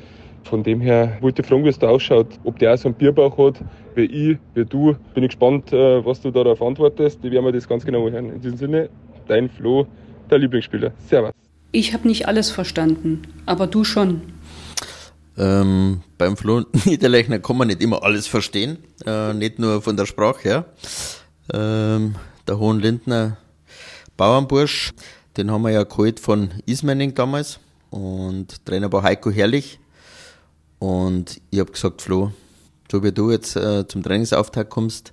Von 0.45 0.63
dem 0.63 0.81
her 0.81 1.17
wollte 1.21 1.43
ich 1.43 1.49
fragen, 1.49 1.65
wie 1.65 1.71
es 1.71 1.79
da 1.79 1.89
ausschaut. 1.89 2.29
Ob 2.45 2.59
der 2.59 2.75
auch 2.75 2.79
so 2.79 2.89
einen 2.89 2.95
Bierbauch 2.95 3.37
hat, 3.39 3.61
wie 3.95 4.05
ich, 4.05 4.39
wie 4.55 4.65
du. 4.65 4.95
Bin 5.15 5.25
ich 5.25 5.31
gespannt, 5.31 5.73
äh, 5.73 6.05
was 6.05 6.21
du 6.21 6.31
darauf 6.31 6.61
antwortest. 6.61 7.25
Die 7.25 7.31
werden 7.31 7.45
wir 7.45 7.53
das 7.53 7.67
ganz 7.67 7.85
genau 7.85 8.09
hören. 8.09 8.31
In 8.31 8.41
diesem 8.41 8.59
Sinne, 8.59 8.91
dein 9.27 9.49
Flo, 9.49 9.87
der 10.31 10.39
Lieblingsspieler. 10.39 10.93
Servus. 11.09 11.33
Ich 11.73 11.93
habe 11.93 12.07
nicht 12.07 12.29
alles 12.29 12.51
verstanden, 12.51 13.23
aber 13.47 13.67
du 13.67 13.83
schon. 13.85 14.21
Ähm, 15.37 16.03
beim 16.19 16.37
Flo 16.37 16.63
Niederlechner 16.85 17.41
kann 17.41 17.57
man 17.57 17.69
nicht 17.69 17.83
immer 17.83 18.03
alles 18.05 18.27
verstehen, 18.27 18.79
äh, 19.05 19.33
nicht 19.33 19.59
nur 19.59 19.83
von 19.83 19.97
der 19.97 20.07
Sprache 20.07 20.43
her. 20.43 20.65
Ähm, 21.53 22.15
der 22.47 22.59
Hohen 22.59 22.79
Lindner 22.79 23.39
Bauernbursch, 24.17 24.93
den 25.37 25.51
haben 25.51 25.63
wir 25.63 25.71
ja 25.71 25.83
geholt 25.83 26.21
von 26.21 26.51
Ismenning 26.67 27.15
damals 27.15 27.59
und 27.91 28.65
Trainer 28.65 28.93
war 28.93 29.03
Heiko 29.03 29.31
Herrlich. 29.31 29.81
Und 30.79 31.41
ich 31.51 31.61
habe 31.61 31.73
gesagt, 31.73 32.03
Flo, 32.03 32.33
so 32.91 33.03
wie 33.03 33.13
du 33.13 33.31
jetzt 33.31 33.57
äh, 33.57 33.87
zum 33.87 34.03
Trainingsauftakt 34.03 34.71
kommst, 34.71 35.13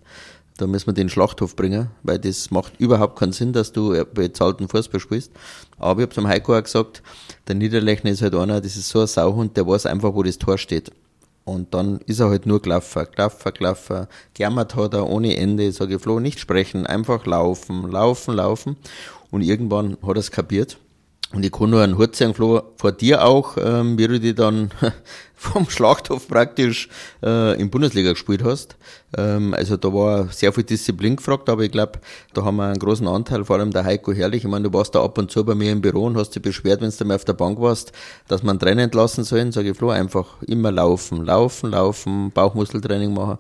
da 0.58 0.68
müssen 0.68 0.88
wir 0.88 0.94
den 0.94 1.10
Schlachthof 1.10 1.56
bringen, 1.56 1.89
weil 2.03 2.20
das 2.20 2.51
macht 2.51 2.80
überhaupt 2.80 3.18
keinen 3.18 3.32
Sinn, 3.32 3.51
dass 3.53 3.72
du 3.72 4.06
bezahlten 4.13 4.68
Fußball 4.68 5.00
spielst. 5.00 5.32
Aber 5.80 6.01
ich 6.01 6.03
habe 6.03 6.13
zum 6.13 6.27
Heiko 6.27 6.56
auch 6.56 6.62
gesagt, 6.62 7.01
der 7.48 7.56
Niederlechner 7.56 8.12
ist 8.12 8.22
halt 8.22 8.36
einer, 8.36 8.62
das 8.62 8.75
ist 8.75 8.89
so 8.89 9.00
ein 9.01 9.08
Sauhund, 9.08 9.58
der 9.58 9.65
weiß 9.65 9.88
einfach, 9.88 10.13
wo 10.13 10.22
das 10.22 10.38
Tor 10.38 10.58
steht. 10.60 10.91
Und 11.44 11.74
dann 11.74 12.00
ist 12.06 12.20
er 12.20 12.30
halt 12.30 12.46
nur 12.46 12.62
gelaufen, 12.62 13.08
gelaufen, 13.15 13.53
gelaufen. 13.53 14.08
Germert 14.34 14.75
hat 14.75 14.94
er 14.94 15.10
ohne 15.10 15.36
Ende. 15.36 15.72
Sage 15.72 15.96
ich, 15.96 16.01
Flo, 16.01 16.20
nicht 16.20 16.39
sprechen, 16.39 16.86
einfach 16.86 17.25
laufen, 17.25 17.89
laufen, 17.89 18.36
laufen. 18.36 18.77
Und 19.32 19.41
irgendwann 19.41 19.98
hat 20.03 20.15
er 20.15 20.18
es 20.18 20.32
kapiert. 20.32 20.77
Und 21.33 21.45
ich 21.45 21.51
kann 21.51 21.69
nur 21.69 21.81
einen 21.81 21.97
Hut 21.97 22.15
sagen, 22.15 22.33
Flo, 22.33 22.61
vor 22.75 22.91
dir 22.91 23.23
auch, 23.25 23.55
ähm, 23.57 23.97
wie 23.97 24.07
du 24.07 24.19
dich 24.19 24.35
dann 24.35 24.69
vom 25.35 25.69
Schlachthof 25.69 26.27
praktisch 26.27 26.89
äh, 27.23 27.59
in 27.59 27.69
Bundesliga 27.69 28.11
gespielt 28.11 28.43
hast. 28.43 28.75
Ähm, 29.17 29.53
also 29.53 29.77
da 29.77 29.93
war 29.93 30.27
sehr 30.27 30.51
viel 30.51 30.65
Disziplin 30.65 31.15
gefragt, 31.15 31.47
aber 31.50 31.63
ich 31.63 31.71
glaube, 31.71 32.00
da 32.33 32.43
haben 32.43 32.57
wir 32.57 32.65
einen 32.65 32.79
großen 32.79 33.07
Anteil, 33.07 33.45
vor 33.45 33.57
allem 33.57 33.71
der 33.71 33.85
Heiko 33.85 34.11
Herrlich. 34.11 34.43
Ich 34.43 34.50
meine, 34.50 34.69
du 34.69 34.73
warst 34.73 34.93
da 34.93 35.01
ab 35.03 35.17
und 35.17 35.31
zu 35.31 35.45
bei 35.45 35.55
mir 35.55 35.71
im 35.71 35.81
Büro 35.81 36.05
und 36.05 36.17
hast 36.17 36.31
dich 36.35 36.41
beschwert, 36.41 36.81
wenn 36.81 36.91
du 36.91 37.05
mal 37.05 37.15
auf 37.15 37.25
der 37.25 37.33
Bank 37.33 37.61
warst, 37.61 37.93
dass 38.27 38.43
man 38.43 38.59
Training 38.59 38.85
entlassen 38.85 39.23
sollen. 39.23 39.53
Sage 39.53 39.71
ich, 39.71 39.77
Flo, 39.77 39.89
einfach 39.89 40.41
immer 40.41 40.71
laufen, 40.71 41.25
laufen, 41.25 41.71
laufen, 41.71 42.31
Bauchmuskeltraining 42.31 43.13
machen. 43.13 43.38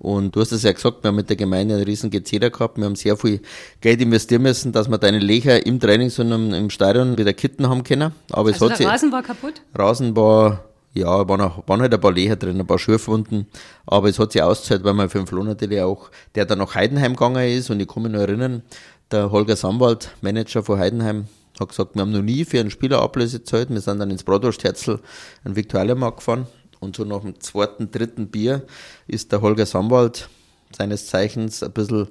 Und 0.00 0.34
du 0.34 0.40
hast 0.40 0.50
es 0.50 0.62
ja 0.62 0.72
gesagt, 0.72 1.04
wir 1.04 1.08
haben 1.08 1.16
mit 1.16 1.28
der 1.28 1.36
Gemeinde 1.36 1.74
einen 1.74 1.84
riesen 1.84 2.10
Gezeder 2.10 2.48
gehabt. 2.48 2.78
Wir 2.78 2.86
haben 2.86 2.96
sehr 2.96 3.18
viel 3.18 3.42
Geld 3.82 4.00
investieren 4.00 4.40
müssen, 4.40 4.72
dass 4.72 4.88
wir 4.88 4.96
deine 4.96 5.18
Lecher 5.18 5.66
im 5.66 5.78
Training, 5.78 6.08
sondern 6.08 6.54
im 6.54 6.70
Stadion 6.70 7.18
wieder 7.18 7.34
kitten 7.34 7.68
haben 7.68 7.84
können. 7.84 8.12
Aber 8.30 8.48
also 8.48 8.64
es 8.64 8.72
hat 8.72 8.80
der 8.80 8.88
Rasen 8.88 9.12
war 9.12 9.22
kaputt? 9.22 9.60
Rasen 9.74 10.16
war, 10.16 10.64
ja, 10.94 11.28
waren, 11.28 11.42
auch, 11.42 11.68
waren 11.68 11.82
halt 11.82 11.92
ein 11.92 12.00
paar 12.00 12.12
Lecher 12.12 12.36
drin, 12.36 12.58
ein 12.58 12.66
paar 12.66 12.78
Schürfwunden. 12.78 13.46
Aber 13.84 14.08
es 14.08 14.18
hat 14.18 14.32
sich 14.32 14.40
ausgezahlt, 14.40 14.84
weil 14.84 14.94
man 14.94 15.10
fünf 15.10 15.30
Lohn 15.32 15.46
natürlich 15.46 15.82
auch, 15.82 16.10
der 16.34 16.46
dann 16.46 16.60
nach 16.60 16.74
Heidenheim 16.74 17.12
gegangen 17.12 17.46
ist. 17.46 17.68
Und 17.68 17.78
ich 17.78 17.86
kann 17.86 18.02
mich 18.02 18.12
noch 18.12 18.20
erinnern, 18.20 18.62
der 19.10 19.30
Holger 19.30 19.54
Samwald, 19.54 20.12
Manager 20.22 20.62
von 20.62 20.78
Heidenheim, 20.78 21.26
hat 21.60 21.68
gesagt, 21.68 21.94
wir 21.94 22.00
haben 22.00 22.12
noch 22.12 22.22
nie 22.22 22.46
für 22.46 22.58
einen 22.58 22.70
Spieler 22.70 23.02
Ablöse 23.02 23.40
gezahlt. 23.40 23.68
Wir 23.68 23.82
sind 23.82 23.98
dann 23.98 24.10
ins 24.10 24.24
Bratwurstherzl 24.24 24.98
in 25.44 25.56
Viktualienmarkt 25.56 26.20
gefahren 26.20 26.46
und 26.80 26.96
so 26.96 27.04
nach 27.04 27.20
dem 27.20 27.38
zweiten, 27.40 27.90
dritten 27.90 28.28
Bier 28.28 28.62
ist 29.06 29.32
der 29.32 29.42
Holger 29.42 29.66
Samwald 29.66 30.28
seines 30.76 31.06
Zeichens 31.06 31.62
ein 31.62 31.72
bisschen 31.72 32.08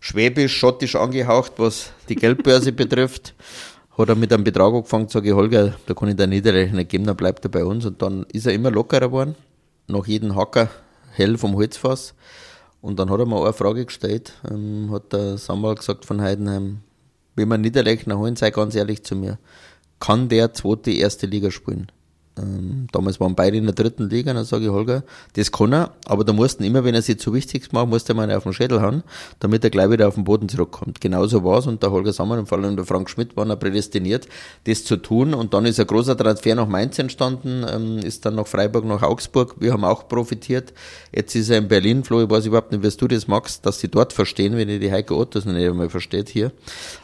schwäbisch, 0.00 0.56
schottisch 0.56 0.96
angehaucht, 0.96 1.52
was 1.56 1.92
die 2.08 2.16
Geldbörse 2.16 2.72
betrifft. 2.82 3.34
hat 3.96 4.08
er 4.08 4.14
mit 4.14 4.32
einem 4.32 4.44
Betrag 4.44 4.74
angefangen, 4.74 5.08
sage 5.08 5.28
ich, 5.28 5.34
Holger, 5.34 5.74
da 5.86 5.94
kann 5.94 6.08
ich 6.08 6.16
der 6.16 6.26
Niederlechner 6.26 6.76
nicht 6.76 6.90
geben, 6.90 7.04
dann 7.04 7.16
bleibt 7.16 7.44
er 7.44 7.50
bei 7.50 7.64
uns. 7.64 7.86
Und 7.86 8.02
dann 8.02 8.24
ist 8.32 8.46
er 8.46 8.52
immer 8.52 8.70
lockerer 8.70 9.08
geworden, 9.08 9.34
nach 9.86 10.06
jedem 10.06 10.36
Hacker 10.36 10.68
hell 11.12 11.38
vom 11.38 11.56
Holzfass. 11.56 12.14
Und 12.80 12.98
dann 12.98 13.10
hat 13.10 13.18
er 13.18 13.26
mir 13.26 13.42
eine 13.42 13.52
Frage 13.52 13.84
gestellt, 13.84 14.34
ähm, 14.48 14.90
hat 14.92 15.12
der 15.12 15.36
Samuel 15.36 15.74
gesagt 15.74 16.04
von 16.04 16.20
Heidenheim, 16.20 16.80
wenn 17.34 17.48
wir 17.48 17.58
Niederlechner 17.58 18.18
holen, 18.18 18.36
sei 18.36 18.50
ganz 18.50 18.74
ehrlich 18.74 19.04
zu 19.04 19.16
mir, 19.16 19.38
kann 20.00 20.28
der 20.28 20.54
zweite 20.54 20.92
erste 20.92 21.26
Liga 21.26 21.50
spielen? 21.50 21.90
Ähm, 22.38 22.86
damals 22.92 23.20
waren 23.20 23.34
beide 23.34 23.56
in 23.56 23.64
der 23.64 23.74
dritten 23.74 24.08
Liga, 24.08 24.32
dann 24.32 24.44
sage 24.44 24.64
ich, 24.64 24.70
Holger, 24.70 25.02
das 25.34 25.50
kann 25.50 25.72
er, 25.72 25.92
aber 26.06 26.24
da 26.24 26.32
mussten 26.32 26.64
immer, 26.64 26.84
wenn 26.84 26.94
er 26.94 27.02
sich 27.02 27.18
zu 27.18 27.32
wichtig 27.34 27.72
macht, 27.72 27.88
musste 27.88 28.14
man 28.14 28.30
auf 28.30 28.44
den 28.44 28.52
Schädel 28.52 28.80
hauen, 28.80 29.02
damit 29.40 29.64
er 29.64 29.70
gleich 29.70 29.90
wieder 29.90 30.08
auf 30.08 30.14
den 30.14 30.24
Boden 30.24 30.48
zurückkommt. 30.48 31.00
Genauso 31.00 31.44
war 31.44 31.58
es 31.58 31.66
und 31.66 31.82
der 31.82 31.90
Holger 31.90 32.12
Sommer 32.12 32.38
und 32.38 32.48
vor 32.48 32.58
allem 32.58 32.76
der 32.76 32.84
Frank 32.84 33.10
Schmidt 33.10 33.36
waren 33.36 33.50
auch 33.50 33.58
prädestiniert, 33.58 34.28
das 34.64 34.84
zu 34.84 34.96
tun 34.96 35.34
und 35.34 35.54
dann 35.54 35.66
ist 35.66 35.80
ein 35.80 35.86
großer 35.86 36.16
Transfer 36.16 36.54
nach 36.54 36.68
Mainz 36.68 36.98
entstanden, 36.98 37.64
ähm, 37.68 37.98
ist 37.98 38.24
dann 38.24 38.34
nach 38.36 38.46
Freiburg, 38.46 38.84
nach 38.84 39.02
Augsburg, 39.02 39.56
wir 39.58 39.72
haben 39.72 39.84
auch 39.84 40.08
profitiert. 40.08 40.72
Jetzt 41.12 41.34
ist 41.34 41.50
er 41.50 41.58
in 41.58 41.68
Berlin, 41.68 42.04
Flo, 42.04 42.22
ich 42.22 42.30
weiß 42.30 42.46
überhaupt 42.46 42.72
nicht, 42.72 42.82
wie 42.82 42.96
du 42.96 43.08
das 43.08 43.28
magst, 43.28 43.66
dass 43.66 43.80
sie 43.80 43.88
dort 43.88 44.12
verstehen, 44.12 44.56
wenn 44.56 44.68
ich 44.68 44.80
die 44.80 44.92
Heike 44.92 45.16
Ottos 45.16 45.44
nicht 45.44 45.56
einmal 45.56 45.88
versteht 45.88 46.28
hier. 46.28 46.52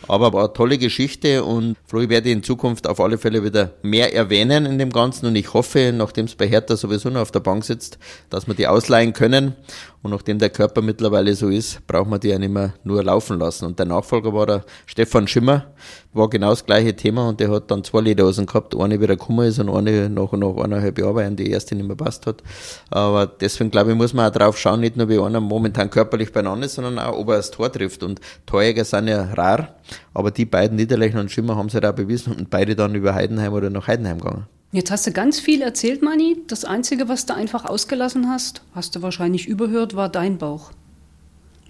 Aber 0.08 0.32
war 0.32 0.44
eine 0.44 0.52
tolle 0.52 0.78
Geschichte 0.78 1.44
und 1.44 1.76
Flo, 1.86 2.00
ich 2.00 2.08
werde 2.08 2.30
in 2.30 2.42
Zukunft 2.42 2.86
auf 2.86 3.00
alle 3.00 3.18
Fälle 3.18 3.42
wieder 3.44 3.72
mehr 3.82 4.14
erwähnen 4.14 4.66
in 4.66 4.78
dem 4.78 4.90
Ganzen 4.90 5.23
und 5.26 5.36
ich 5.36 5.52
hoffe, 5.54 5.92
nachdem 5.94 6.26
es 6.26 6.34
bei 6.34 6.46
Hertha 6.46 6.76
sowieso 6.76 7.10
noch 7.10 7.20
auf 7.20 7.30
der 7.30 7.40
Bank 7.40 7.64
sitzt, 7.64 7.98
dass 8.30 8.46
wir 8.46 8.54
die 8.54 8.66
ausleihen 8.66 9.12
können. 9.12 9.54
Und 10.02 10.10
nachdem 10.10 10.38
der 10.38 10.50
Körper 10.50 10.82
mittlerweile 10.82 11.34
so 11.34 11.48
ist, 11.48 11.86
braucht 11.86 12.10
man 12.10 12.20
die 12.20 12.28
ja 12.28 12.38
nicht 12.38 12.52
mehr 12.52 12.74
nur 12.84 13.02
laufen 13.02 13.38
lassen. 13.38 13.64
Und 13.64 13.78
der 13.78 13.86
Nachfolger 13.86 14.34
war 14.34 14.44
der 14.44 14.64
Stefan 14.84 15.26
Schimmer, 15.26 15.64
war 16.12 16.28
genau 16.28 16.50
das 16.50 16.66
gleiche 16.66 16.94
Thema 16.94 17.26
und 17.28 17.40
der 17.40 17.50
hat 17.50 17.70
dann 17.70 17.82
zwei 17.84 18.02
Lederhosen 18.02 18.44
gehabt, 18.44 18.76
eine 18.76 19.00
wieder 19.00 19.16
gekommen 19.16 19.48
ist 19.48 19.58
und 19.58 19.70
eine 19.70 20.10
nach, 20.10 20.30
nach 20.32 20.56
eineinhalb 20.56 20.98
Jahren, 20.98 21.14
weil 21.14 21.30
die 21.30 21.50
erste 21.50 21.74
nicht 21.74 21.86
mehr 21.86 21.96
passt 21.96 22.26
hat. 22.26 22.42
Aber 22.90 23.26
deswegen 23.26 23.70
glaube 23.70 23.92
ich, 23.92 23.96
muss 23.96 24.12
man 24.12 24.30
auch 24.30 24.36
drauf 24.36 24.58
schauen, 24.58 24.80
nicht 24.80 24.96
nur 24.96 25.08
wie 25.08 25.18
einer 25.18 25.40
momentan 25.40 25.88
körperlich 25.88 26.32
beieinander 26.32 26.66
ist, 26.66 26.74
sondern 26.74 26.98
auch, 26.98 27.16
ob 27.16 27.30
er 27.30 27.36
das 27.36 27.50
Tor 27.50 27.72
trifft. 27.72 28.02
Und 28.02 28.20
Torjäger 28.44 28.84
sind 28.84 29.08
ja 29.08 29.32
rar, 29.32 29.76
aber 30.12 30.30
die 30.30 30.44
beiden 30.44 30.76
Niederlechner 30.76 31.20
und 31.20 31.30
Schimmer 31.30 31.56
haben 31.56 31.68
es 31.68 31.74
halt 31.74 31.86
auch 31.86 31.94
bewiesen 31.94 32.34
und 32.34 32.50
beide 32.50 32.76
dann 32.76 32.94
über 32.94 33.14
Heidenheim 33.14 33.54
oder 33.54 33.70
nach 33.70 33.86
Heidenheim 33.86 34.18
gegangen. 34.18 34.46
Jetzt 34.74 34.90
hast 34.90 35.06
du 35.06 35.12
ganz 35.12 35.38
viel 35.38 35.62
erzählt, 35.62 36.02
Mani. 36.02 36.36
Das 36.48 36.64
Einzige, 36.64 37.08
was 37.08 37.26
du 37.26 37.34
einfach 37.36 37.64
ausgelassen 37.64 38.28
hast, 38.28 38.62
hast 38.74 38.96
du 38.96 39.02
wahrscheinlich 39.02 39.46
überhört, 39.46 39.94
war 39.94 40.08
dein 40.08 40.36
Bauch. 40.36 40.72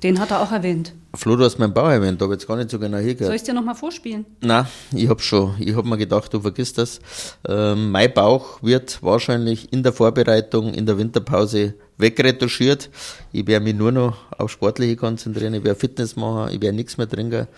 Den 0.03 0.19
hat 0.19 0.31
er 0.31 0.41
auch 0.41 0.53
erwähnt. 0.53 0.95
Flo, 1.13 1.37
du 1.37 1.45
hast 1.45 1.59
meinen 1.59 1.75
Bauch 1.75 1.91
erwähnt, 1.91 2.23
habe 2.23 2.33
jetzt 2.33 2.49
gar 2.49 2.57
nicht 2.57 2.71
so 2.71 2.79
genau 2.79 2.97
hingehört. 2.97 3.27
Soll 3.27 3.35
ich 3.35 3.43
es 3.43 3.47
dir 3.47 3.53
nochmal 3.53 3.75
vorspielen? 3.75 4.25
Nein, 4.41 4.67
ich 4.95 5.07
habe 5.07 5.21
schon. 5.21 5.55
Ich 5.59 5.77
habe 5.77 5.87
mir 5.87 5.99
gedacht, 5.99 6.33
du 6.33 6.41
vergisst 6.41 6.79
das. 6.79 6.99
Ähm, 7.47 7.91
mein 7.91 8.11
Bauch 8.15 8.63
wird 8.63 9.03
wahrscheinlich 9.03 9.71
in 9.71 9.83
der 9.83 9.93
Vorbereitung, 9.93 10.73
in 10.73 10.87
der 10.87 10.97
Winterpause 10.97 11.75
wegretuschiert. 11.99 12.89
Ich 13.33 13.47
werde 13.47 13.65
mich 13.65 13.75
nur 13.75 13.93
noch 13.93 14.17
auf 14.39 14.51
Sportliche 14.51 14.97
konzentrieren, 14.97 15.53
ich 15.53 15.63
werde 15.63 15.79
Fitness 15.79 16.17
machen, 16.17 16.55
ich 16.55 16.63
werde 16.63 16.75
nichts 16.75 16.97
mehr 16.97 17.09
trinken, 17.09 17.49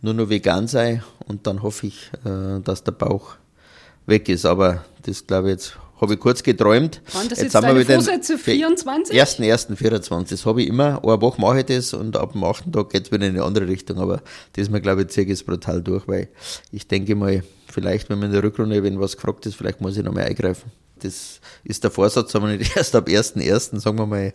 nur 0.00 0.14
noch 0.14 0.30
vegan 0.30 0.66
sein 0.66 1.04
und 1.26 1.46
dann 1.46 1.62
hoffe 1.62 1.88
ich, 1.88 2.10
äh, 2.24 2.60
dass 2.62 2.84
der 2.84 2.92
Bauch 2.92 3.36
weg 4.06 4.28
ist. 4.28 4.44
Aber 4.44 4.84
das 5.02 5.26
glaube 5.26 5.48
ich 5.48 5.52
jetzt 5.52 5.78
habe 6.00 6.14
ich 6.14 6.20
kurz 6.20 6.42
geträumt. 6.42 7.00
Waren 7.12 7.28
das 7.28 7.38
jetzt, 7.38 7.54
jetzt 7.54 7.64
deine 7.64 7.84
Vorsätze 7.84 8.38
24? 8.38 9.16
Ersten, 9.16 9.42
ersten 9.42 9.76
24. 9.76 10.38
Das 10.38 10.46
habe 10.46 10.62
ich 10.62 10.68
immer. 10.68 11.02
Eine 11.02 11.20
Woche 11.20 11.40
mache 11.40 11.60
ich 11.60 11.66
das 11.66 11.94
und 11.94 12.16
ab 12.16 12.32
dem 12.32 12.44
achten 12.44 12.72
Tag 12.72 12.90
geht 12.90 13.06
es 13.06 13.12
wieder 13.12 13.26
in 13.26 13.34
eine 13.34 13.44
andere 13.44 13.66
Richtung. 13.68 13.98
Aber 13.98 14.22
das 14.54 14.68
mal, 14.70 14.80
glaube 14.80 15.02
ich, 15.02 15.08
ziehe 15.08 15.26
ich 15.26 15.32
es 15.32 15.44
brutal 15.44 15.82
durch, 15.82 16.06
weil 16.08 16.28
ich 16.72 16.86
denke 16.86 17.14
mal, 17.14 17.42
vielleicht, 17.68 18.10
wenn 18.10 18.18
man 18.18 18.28
in 18.28 18.32
der 18.32 18.42
Rückrunde, 18.42 18.82
wenn 18.82 19.00
was 19.00 19.16
gefragt 19.16 19.46
ist, 19.46 19.56
vielleicht 19.56 19.80
muss 19.80 19.96
ich 19.96 20.04
noch 20.04 20.12
mal 20.12 20.24
eingreifen. 20.24 20.70
Das 21.00 21.40
ist 21.64 21.84
der 21.84 21.90
Vorsatz, 21.90 22.34
aber 22.34 22.48
nicht 22.48 22.76
erst 22.76 22.94
ab 22.94 23.08
1.1., 23.08 23.78
sagen 23.78 23.98
wir 23.98 24.06
mal, 24.06 24.32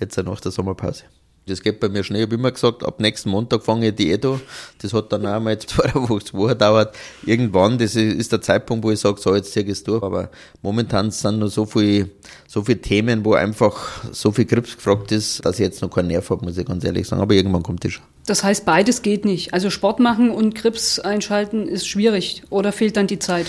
jetzt 0.00 0.16
nach 0.16 0.40
der 0.40 0.52
Sommerpause. 0.52 1.04
Das 1.48 1.62
geht 1.62 1.78
bei 1.78 1.88
mir 1.88 2.02
schnell. 2.02 2.22
Ich 2.22 2.26
habe 2.26 2.34
immer 2.34 2.50
gesagt, 2.50 2.84
ab 2.84 2.98
nächsten 2.98 3.30
Montag 3.30 3.62
fange 3.62 3.88
ich 3.88 3.94
Diät 3.94 4.26
an. 4.26 4.40
Das 4.82 4.92
hat 4.92 5.12
dann 5.12 5.24
auch 5.26 5.40
mal 5.40 5.56
zwei 5.60 5.94
Wochen 5.94 6.48
gedauert. 6.48 6.96
Irgendwann, 7.24 7.78
das 7.78 7.94
ist 7.94 8.32
der 8.32 8.40
Zeitpunkt, 8.40 8.84
wo 8.84 8.90
ich 8.90 8.98
sage, 8.98 9.20
so, 9.20 9.32
jetzt 9.32 9.52
ziehe 9.52 9.64
ich 9.64 9.70
es 9.70 9.84
durch. 9.84 10.02
Aber 10.02 10.28
momentan 10.62 11.12
sind 11.12 11.38
noch 11.38 11.46
so 11.46 11.64
viele, 11.64 12.10
so 12.48 12.64
viele 12.64 12.80
Themen, 12.80 13.24
wo 13.24 13.34
einfach 13.34 14.02
so 14.10 14.32
viel 14.32 14.44
Grips 14.44 14.74
gefragt 14.74 15.12
ist, 15.12 15.44
dass 15.44 15.60
ich 15.60 15.64
jetzt 15.64 15.82
noch 15.82 15.90
keinen 15.90 16.08
Nerv 16.08 16.28
habe, 16.30 16.44
muss 16.44 16.58
ich 16.58 16.66
ganz 16.66 16.82
ehrlich 16.82 17.06
sagen. 17.06 17.22
Aber 17.22 17.34
irgendwann 17.34 17.62
kommt 17.62 17.84
das 17.84 17.92
schon. 17.92 18.04
Das 18.26 18.42
heißt, 18.42 18.64
beides 18.64 19.02
geht 19.02 19.24
nicht. 19.24 19.54
Also 19.54 19.70
Sport 19.70 20.00
machen 20.00 20.32
und 20.32 20.56
Grips 20.56 20.98
einschalten 20.98 21.68
ist 21.68 21.86
schwierig. 21.86 22.42
Oder 22.50 22.72
fehlt 22.72 22.96
dann 22.96 23.06
die 23.06 23.20
Zeit? 23.20 23.46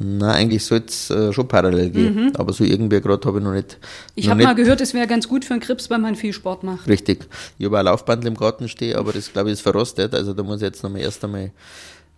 Na, 0.00 0.32
eigentlich 0.32 0.64
soll 0.64 0.84
es 0.86 1.10
äh, 1.10 1.32
schon 1.32 1.48
parallel 1.48 1.90
gehen. 1.90 2.14
Mhm. 2.14 2.32
Aber 2.36 2.52
so 2.52 2.62
irgendwie 2.62 3.00
gerade 3.00 3.26
habe 3.26 3.38
ich 3.38 3.44
noch 3.44 3.52
nicht. 3.52 3.78
Ich 4.14 4.28
habe 4.28 4.44
mal 4.44 4.54
gehört, 4.54 4.80
es 4.80 4.94
wäre 4.94 5.08
ganz 5.08 5.26
gut 5.26 5.44
für 5.44 5.54
einen 5.54 5.60
Krebs, 5.60 5.90
wenn 5.90 6.00
man 6.00 6.14
viel 6.14 6.32
Sport 6.32 6.62
macht. 6.62 6.86
Richtig. 6.88 7.26
Ich 7.58 7.66
habe 7.66 7.78
ein 7.78 7.84
Laufband 7.84 8.24
im 8.24 8.34
Garten 8.34 8.68
stehen, 8.68 8.96
aber 8.96 9.12
das 9.12 9.32
glaube 9.32 9.48
ich 9.48 9.54
ist 9.54 9.62
verrostet. 9.62 10.14
Also 10.14 10.34
da 10.34 10.44
muss 10.44 10.56
ich 10.56 10.62
jetzt 10.62 10.84
nochmal 10.84 11.00
erst 11.00 11.24
einmal 11.24 11.50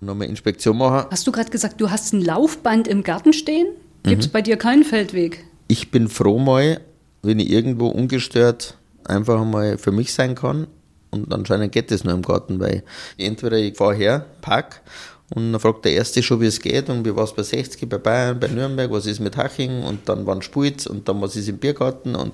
nochmal 0.00 0.28
Inspektion 0.28 0.76
machen. 0.76 1.06
Hast 1.10 1.26
du 1.26 1.32
gerade 1.32 1.50
gesagt, 1.50 1.80
du 1.80 1.90
hast 1.90 2.12
ein 2.12 2.22
Laufband 2.22 2.86
im 2.86 3.02
Garten 3.02 3.32
stehen? 3.32 3.68
Gibt 4.02 4.22
es 4.22 4.28
mhm. 4.28 4.32
bei 4.32 4.42
dir 4.42 4.56
keinen 4.56 4.84
Feldweg? 4.84 5.44
Ich 5.68 5.90
bin 5.90 6.08
froh 6.08 6.38
mal, 6.38 6.80
wenn 7.22 7.38
ich 7.38 7.50
irgendwo 7.50 7.88
ungestört 7.88 8.76
einfach 9.04 9.44
mal 9.44 9.78
für 9.78 9.92
mich 9.92 10.12
sein 10.12 10.34
kann. 10.34 10.66
Und 11.10 11.32
anscheinend 11.32 11.72
geht 11.72 11.90
das 11.90 12.04
nur 12.04 12.14
im 12.14 12.22
Garten, 12.22 12.60
weil 12.60 12.82
entweder 13.18 13.58
ich 13.58 13.76
fahre 13.76 13.94
her, 13.94 14.26
park 14.42 14.80
und 15.32 15.52
dann 15.52 15.60
fragt 15.60 15.84
der 15.84 15.92
Erste 15.92 16.22
schon, 16.22 16.40
wie 16.40 16.46
es 16.46 16.60
geht 16.60 16.88
und 16.88 17.04
wie 17.04 17.14
war 17.14 17.22
es 17.22 17.32
bei 17.32 17.44
60, 17.44 17.88
bei 17.88 17.98
Bayern, 17.98 18.40
bei 18.40 18.48
Nürnberg, 18.48 18.90
was 18.90 19.06
ist 19.06 19.20
mit 19.20 19.36
Haching 19.36 19.84
und 19.84 20.08
dann 20.08 20.26
wann 20.26 20.42
spielt 20.42 20.86
und 20.88 21.08
dann 21.08 21.22
was 21.22 21.36
ist 21.36 21.48
im 21.48 21.58
Biergarten 21.58 22.16
und 22.16 22.32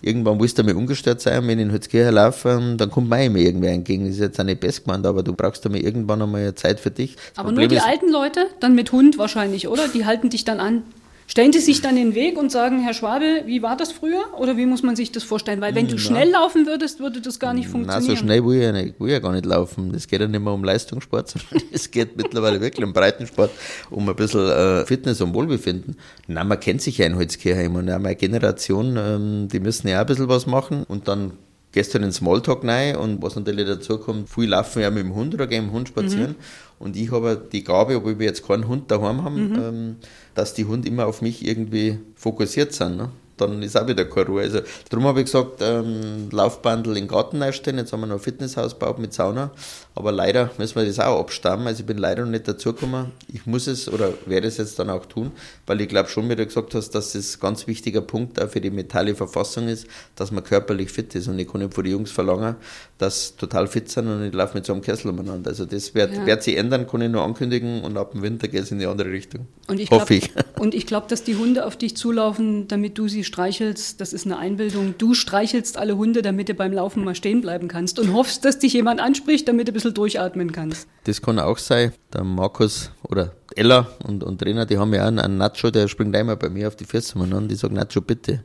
irgendwann 0.00 0.40
willst 0.40 0.58
du 0.58 0.64
mal 0.64 0.74
ungestört 0.74 1.20
sein, 1.20 1.46
wenn 1.46 1.58
ich 1.58 1.66
in 1.66 1.72
Holzkirche 1.72 2.10
laufe, 2.10 2.74
dann 2.76 2.90
kommt 2.90 3.10
mir 3.10 3.24
immer 3.24 3.38
irgendwer 3.38 3.72
entgegen. 3.72 4.06
Das 4.06 4.14
ist 4.14 4.20
jetzt 4.20 4.40
auch 4.40 4.44
nicht 4.44 4.60
best 4.60 4.84
gemeint, 4.84 5.04
aber 5.04 5.22
du 5.22 5.34
brauchst 5.34 5.64
einmal 5.66 5.82
irgendwann 5.82 6.22
einmal 6.22 6.54
Zeit 6.54 6.80
für 6.80 6.90
dich. 6.90 7.16
Das 7.16 7.24
aber 7.36 7.48
Problem 7.48 7.68
nur 7.68 7.78
die 7.78 7.84
alten 7.84 8.10
Leute, 8.10 8.46
dann 8.60 8.74
mit 8.74 8.92
Hund 8.92 9.18
wahrscheinlich, 9.18 9.68
oder? 9.68 9.86
Die 9.88 10.06
halten 10.06 10.30
dich 10.30 10.44
dann 10.44 10.60
an. 10.60 10.84
Stellen 11.30 11.52
Sie 11.52 11.60
sich 11.60 11.82
dann 11.82 11.94
den 11.94 12.14
Weg 12.14 12.38
und 12.38 12.50
sagen, 12.50 12.80
Herr 12.80 12.94
Schwabe, 12.94 13.42
wie 13.44 13.60
war 13.60 13.76
das 13.76 13.92
früher? 13.92 14.24
Oder 14.38 14.56
wie 14.56 14.64
muss 14.64 14.82
man 14.82 14.96
sich 14.96 15.12
das 15.12 15.24
vorstellen? 15.24 15.60
Weil 15.60 15.74
wenn 15.74 15.86
du 15.86 15.98
schnell 15.98 16.30
laufen 16.30 16.64
würdest, 16.64 17.00
würde 17.00 17.20
das 17.20 17.38
gar 17.38 17.52
nicht 17.52 17.68
funktionieren. 17.68 18.06
Nein, 18.06 18.16
so 18.16 18.16
schnell 18.16 18.42
will 18.46 18.56
ich, 18.56 18.62
ja 18.62 18.72
nicht, 18.72 18.98
will 18.98 19.08
ich 19.08 19.12
ja 19.12 19.18
gar 19.18 19.32
nicht 19.32 19.44
laufen. 19.44 19.92
Das 19.92 20.08
geht 20.08 20.22
ja 20.22 20.26
nicht 20.26 20.40
mehr 20.40 20.54
um 20.54 20.64
Leistungssport, 20.64 21.28
sondern 21.50 21.68
es 21.70 21.90
geht 21.90 22.16
mittlerweile 22.16 22.62
wirklich 22.62 22.82
um 22.82 22.94
Breitensport, 22.94 23.50
um 23.90 24.08
ein 24.08 24.16
bisschen 24.16 24.48
äh, 24.48 24.86
Fitness 24.86 25.20
und 25.20 25.34
Wohlbefinden. 25.34 25.98
Nein, 26.28 26.48
man 26.48 26.58
kennt 26.58 26.80
sich 26.80 26.96
ja 26.96 27.04
in 27.04 27.16
Holzkirche 27.16 27.60
immer. 27.60 27.82
Meine 27.82 28.16
Generation, 28.16 28.96
ähm, 28.96 29.48
die 29.52 29.60
müssen 29.60 29.86
ja 29.86 29.98
auch 29.98 30.00
ein 30.00 30.06
bisschen 30.06 30.30
was 30.30 30.46
machen 30.46 30.84
und 30.88 31.08
dann 31.08 31.32
gestern 31.72 32.02
in 32.02 32.12
Smalltalk 32.12 32.64
rein 32.64 32.96
und 32.96 33.22
was 33.22 33.36
natürlich 33.36 33.66
dazu 33.66 33.98
kommt, 33.98 34.28
viele 34.28 34.48
laufen 34.48 34.80
ja 34.82 34.90
mit 34.90 35.04
dem 35.04 35.14
Hund 35.14 35.34
oder 35.34 35.46
gehen 35.46 35.64
mit 35.64 35.72
dem 35.72 35.76
Hund 35.76 35.88
spazieren. 35.88 36.30
Mhm. 36.30 36.36
Und 36.78 36.96
ich 36.96 37.10
habe 37.10 37.40
die 37.52 37.64
Gabe, 37.64 37.96
obwohl 37.96 38.18
wir 38.18 38.26
jetzt 38.26 38.46
keinen 38.46 38.68
Hund 38.68 38.90
daheim 38.90 39.24
haben, 39.24 39.50
mhm. 39.50 39.58
ähm, 39.58 39.96
dass 40.34 40.54
die 40.54 40.64
Hunde 40.64 40.88
immer 40.88 41.06
auf 41.06 41.22
mich 41.22 41.46
irgendwie 41.46 41.98
fokussiert 42.14 42.72
sind. 42.72 42.96
Ne? 42.96 43.10
dann 43.40 43.62
ist 43.62 43.76
auch 43.76 43.86
wieder 43.86 44.04
keine 44.04 44.26
Ruhe. 44.26 44.42
Also, 44.42 44.60
darum 44.90 45.06
habe 45.06 45.20
ich 45.20 45.26
gesagt, 45.26 45.60
ähm, 45.60 46.28
Laufbandel 46.30 46.96
in 46.96 47.04
den 47.04 47.08
Garten 47.08 47.42
einstellen. 47.42 47.78
Jetzt 47.78 47.92
haben 47.92 48.00
wir 48.00 48.06
noch 48.06 48.16
ein 48.16 48.20
Fitnesshaus 48.20 48.72
gebaut 48.78 48.98
mit 48.98 49.14
Sauna. 49.14 49.50
Aber 49.98 50.12
leider 50.12 50.52
müssen 50.58 50.76
wir 50.76 50.86
das 50.86 51.00
auch 51.00 51.18
abstammen. 51.18 51.66
Also, 51.66 51.80
ich 51.80 51.86
bin 51.86 51.98
leider 51.98 52.24
noch 52.24 52.30
nicht 52.30 52.46
dazugekommen. 52.46 53.06
Ich 53.32 53.46
muss 53.46 53.66
es 53.66 53.92
oder 53.92 54.14
werde 54.26 54.46
es 54.46 54.56
jetzt 54.56 54.78
dann 54.78 54.90
auch 54.90 55.04
tun, 55.06 55.32
weil 55.66 55.80
ich 55.80 55.88
glaube 55.88 56.08
schon, 56.08 56.28
wie 56.30 56.36
du 56.36 56.46
gesagt 56.46 56.72
hast, 56.76 56.90
dass 56.90 57.14
das 57.14 57.34
ein 57.34 57.40
ganz 57.40 57.66
wichtiger 57.66 58.00
Punkt 58.00 58.40
auch 58.40 58.48
für 58.48 58.60
die 58.60 58.70
mentale 58.70 59.16
Verfassung 59.16 59.66
ist, 59.66 59.88
dass 60.14 60.30
man 60.30 60.44
körperlich 60.44 60.92
fit 60.92 61.16
ist. 61.16 61.26
Und 61.26 61.36
ich 61.40 61.50
kann 61.50 61.62
nicht 61.62 61.74
von 61.74 61.82
den 61.82 61.94
Jungs 61.94 62.12
verlangen, 62.12 62.54
dass 62.98 63.30
sie 63.30 63.36
total 63.38 63.66
fit 63.66 63.90
sind 63.90 64.06
und 64.06 64.24
ich 64.24 64.32
laufe 64.32 64.56
mit 64.56 64.66
so 64.66 64.72
einem 64.72 64.82
Kessel 64.82 65.08
umeinander. 65.08 65.50
Also, 65.50 65.64
das 65.64 65.92
wird, 65.96 66.14
ja. 66.14 66.26
wird 66.26 66.44
sich 66.44 66.56
ändern, 66.56 66.86
kann 66.86 67.00
ich 67.00 67.10
nur 67.10 67.24
ankündigen. 67.24 67.82
Und 67.82 67.96
ab 67.96 68.12
dem 68.12 68.22
Winter 68.22 68.46
geht 68.46 68.62
es 68.62 68.70
in 68.70 68.78
die 68.78 68.86
andere 68.86 69.10
Richtung. 69.10 69.48
Und 69.66 69.80
ich 69.80 69.90
Hoffe 69.90 70.20
glaub, 70.20 70.36
ich. 70.44 70.44
Und 70.60 70.74
ich 70.74 70.86
glaube, 70.86 71.06
dass 71.08 71.24
die 71.24 71.36
Hunde 71.36 71.66
auf 71.66 71.76
dich 71.76 71.96
zulaufen, 71.96 72.68
damit 72.68 72.98
du 72.98 73.08
sie 73.08 73.24
streichelst, 73.24 74.00
das 74.00 74.12
ist 74.12 74.26
eine 74.26 74.38
Einbildung. 74.38 74.94
Du 74.98 75.14
streichelst 75.14 75.76
alle 75.76 75.96
Hunde, 75.96 76.22
damit 76.22 76.48
du 76.48 76.54
beim 76.54 76.72
Laufen 76.72 77.04
mal 77.04 77.14
stehen 77.14 77.40
bleiben 77.40 77.68
kannst 77.68 77.98
und 77.98 78.12
hoffst, 78.12 78.44
dass 78.44 78.58
dich 78.58 78.72
jemand 78.72 79.00
anspricht, 79.00 79.46
damit 79.48 79.68
du 79.68 79.72
ein 79.72 79.74
bisschen 79.74 79.87
durchatmen 79.92 80.52
kannst. 80.52 80.88
Das 81.04 81.20
kann 81.22 81.38
auch 81.38 81.58
sein. 81.58 81.92
Der 82.12 82.24
Markus 82.24 82.90
oder 83.02 83.32
Ella 83.54 83.88
und, 84.06 84.22
und 84.22 84.40
Trainer, 84.40 84.66
die 84.66 84.78
haben 84.78 84.92
ja 84.94 85.04
auch 85.04 85.06
einen 85.08 85.38
Nacho, 85.38 85.70
der 85.70 85.88
springt 85.88 86.14
einmal 86.14 86.36
bei 86.36 86.48
mir 86.48 86.68
auf 86.68 86.76
die 86.76 86.84
Füße 86.84 87.18
an. 87.18 87.48
Die 87.48 87.54
sagen, 87.54 87.74
Nacho, 87.74 88.00
bitte. 88.00 88.44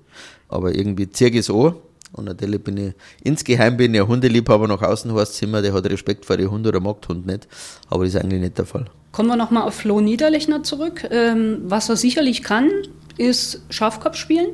Aber 0.50 0.74
irgendwie 0.74 1.10
ziehe 1.10 1.30
ich 1.30 1.38
es 1.38 1.50
an. 1.50 1.76
Und 2.14 2.26
natürlich 2.26 2.64
bin 2.64 2.78
ich, 2.78 2.94
insgeheim 3.24 3.76
bin 3.76 3.94
ich 3.94 4.02
ein 4.02 4.08
Hundeliebhaber 4.08 4.68
nach 4.68 4.82
außen 4.82 5.14
heißt 5.14 5.42
immer, 5.44 5.62
der 5.62 5.74
hat 5.74 5.86
Respekt 5.86 6.26
vor 6.26 6.38
den 6.38 6.50
Hund 6.50 6.66
oder 6.68 6.80
mag 6.80 6.98
Hund 7.08 7.26
nicht. 7.26 7.48
Aber 7.90 8.06
das 8.06 8.14
ist 8.14 8.22
eigentlich 8.22 8.42
nicht 8.42 8.58
der 8.58 8.66
Fall. 8.66 8.86
Kommen 9.12 9.30
wir 9.30 9.36
nochmal 9.36 9.64
auf 9.64 9.76
Flo 9.76 10.00
Niederlechner 10.00 10.64
zurück. 10.64 11.08
Ähm, 11.10 11.62
was 11.66 11.90
er 11.90 11.98
sicherlich 11.98 12.44
kann, 12.44 12.70
ist 13.18 13.62
Schafkopf 13.70 14.16
spielen? 14.16 14.50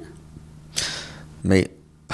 Nein, 1.43 1.67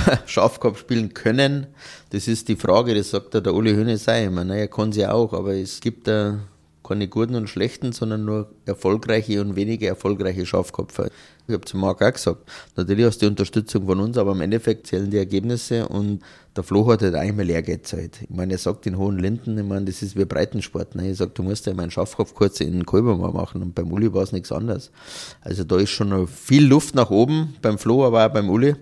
Schafkopf 0.25 0.79
spielen 0.79 1.13
können, 1.13 1.67
das 2.11 2.27
ist 2.27 2.47
die 2.47 2.55
Frage, 2.55 2.95
das 2.95 3.11
sagt 3.11 3.33
der 3.33 3.53
Uli 3.53 3.73
Höhne 3.73 3.97
sei. 3.97 4.25
Ich 4.25 4.31
meine, 4.31 4.57
er 4.57 4.67
kann 4.67 4.91
sie 4.91 5.05
auch, 5.05 5.33
aber 5.33 5.53
es 5.55 5.79
gibt 5.79 6.07
da 6.07 6.39
keine 6.85 7.07
guten 7.07 7.35
und 7.35 7.49
schlechten, 7.49 7.91
sondern 7.91 8.25
nur 8.25 8.51
erfolgreiche 8.65 9.41
und 9.41 9.55
weniger 9.55 9.87
erfolgreiche 9.87 10.45
Schafkopfer. 10.45 11.09
Ich 11.47 11.53
habe 11.53 11.65
zu 11.65 11.77
Marc 11.77 12.01
auch 12.01 12.13
gesagt, 12.13 12.49
natürlich 12.75 13.05
hast 13.05 13.21
du 13.21 13.25
die 13.25 13.31
Unterstützung 13.31 13.85
von 13.85 13.99
uns, 13.99 14.17
aber 14.17 14.31
im 14.31 14.41
Endeffekt 14.41 14.87
zählen 14.87 15.09
die 15.09 15.17
Ergebnisse 15.17 15.87
und 15.87 16.21
der 16.55 16.63
Flo 16.63 16.87
hat 16.87 17.01
halt 17.01 17.15
einmal 17.15 17.45
Lehrgeld 17.45 17.83
gezahlt. 17.83 18.19
Ich 18.23 18.35
meine, 18.35 18.53
er 18.53 18.57
sagt 18.57 18.87
in 18.87 18.97
Hohen 18.97 19.19
Linden, 19.19 19.57
ich 19.57 19.63
meine, 19.63 19.85
das 19.85 20.01
ist 20.01 20.15
wie 20.15 20.25
Breitensport. 20.25 20.95
Ne? 20.95 21.11
Ich 21.11 21.17
sage, 21.17 21.31
du 21.33 21.43
musst 21.43 21.65
ja 21.65 21.73
meinen 21.73 21.91
Schafkopf 21.91 22.33
kurz 22.33 22.61
in 22.61 22.85
Kolber 22.85 23.15
mal 23.15 23.31
machen 23.31 23.61
und 23.61 23.75
beim 23.75 23.91
Uli 23.91 24.13
war 24.13 24.23
es 24.23 24.31
nichts 24.31 24.51
anderes. 24.51 24.91
Also 25.41 25.63
da 25.63 25.77
ist 25.77 25.89
schon 25.89 26.09
noch 26.09 26.27
viel 26.27 26.65
Luft 26.65 26.95
nach 26.95 27.09
oben 27.09 27.55
beim 27.61 27.77
Flo, 27.77 28.05
aber 28.05 28.25
auch 28.25 28.33
beim 28.33 28.49
Uli. 28.49 28.75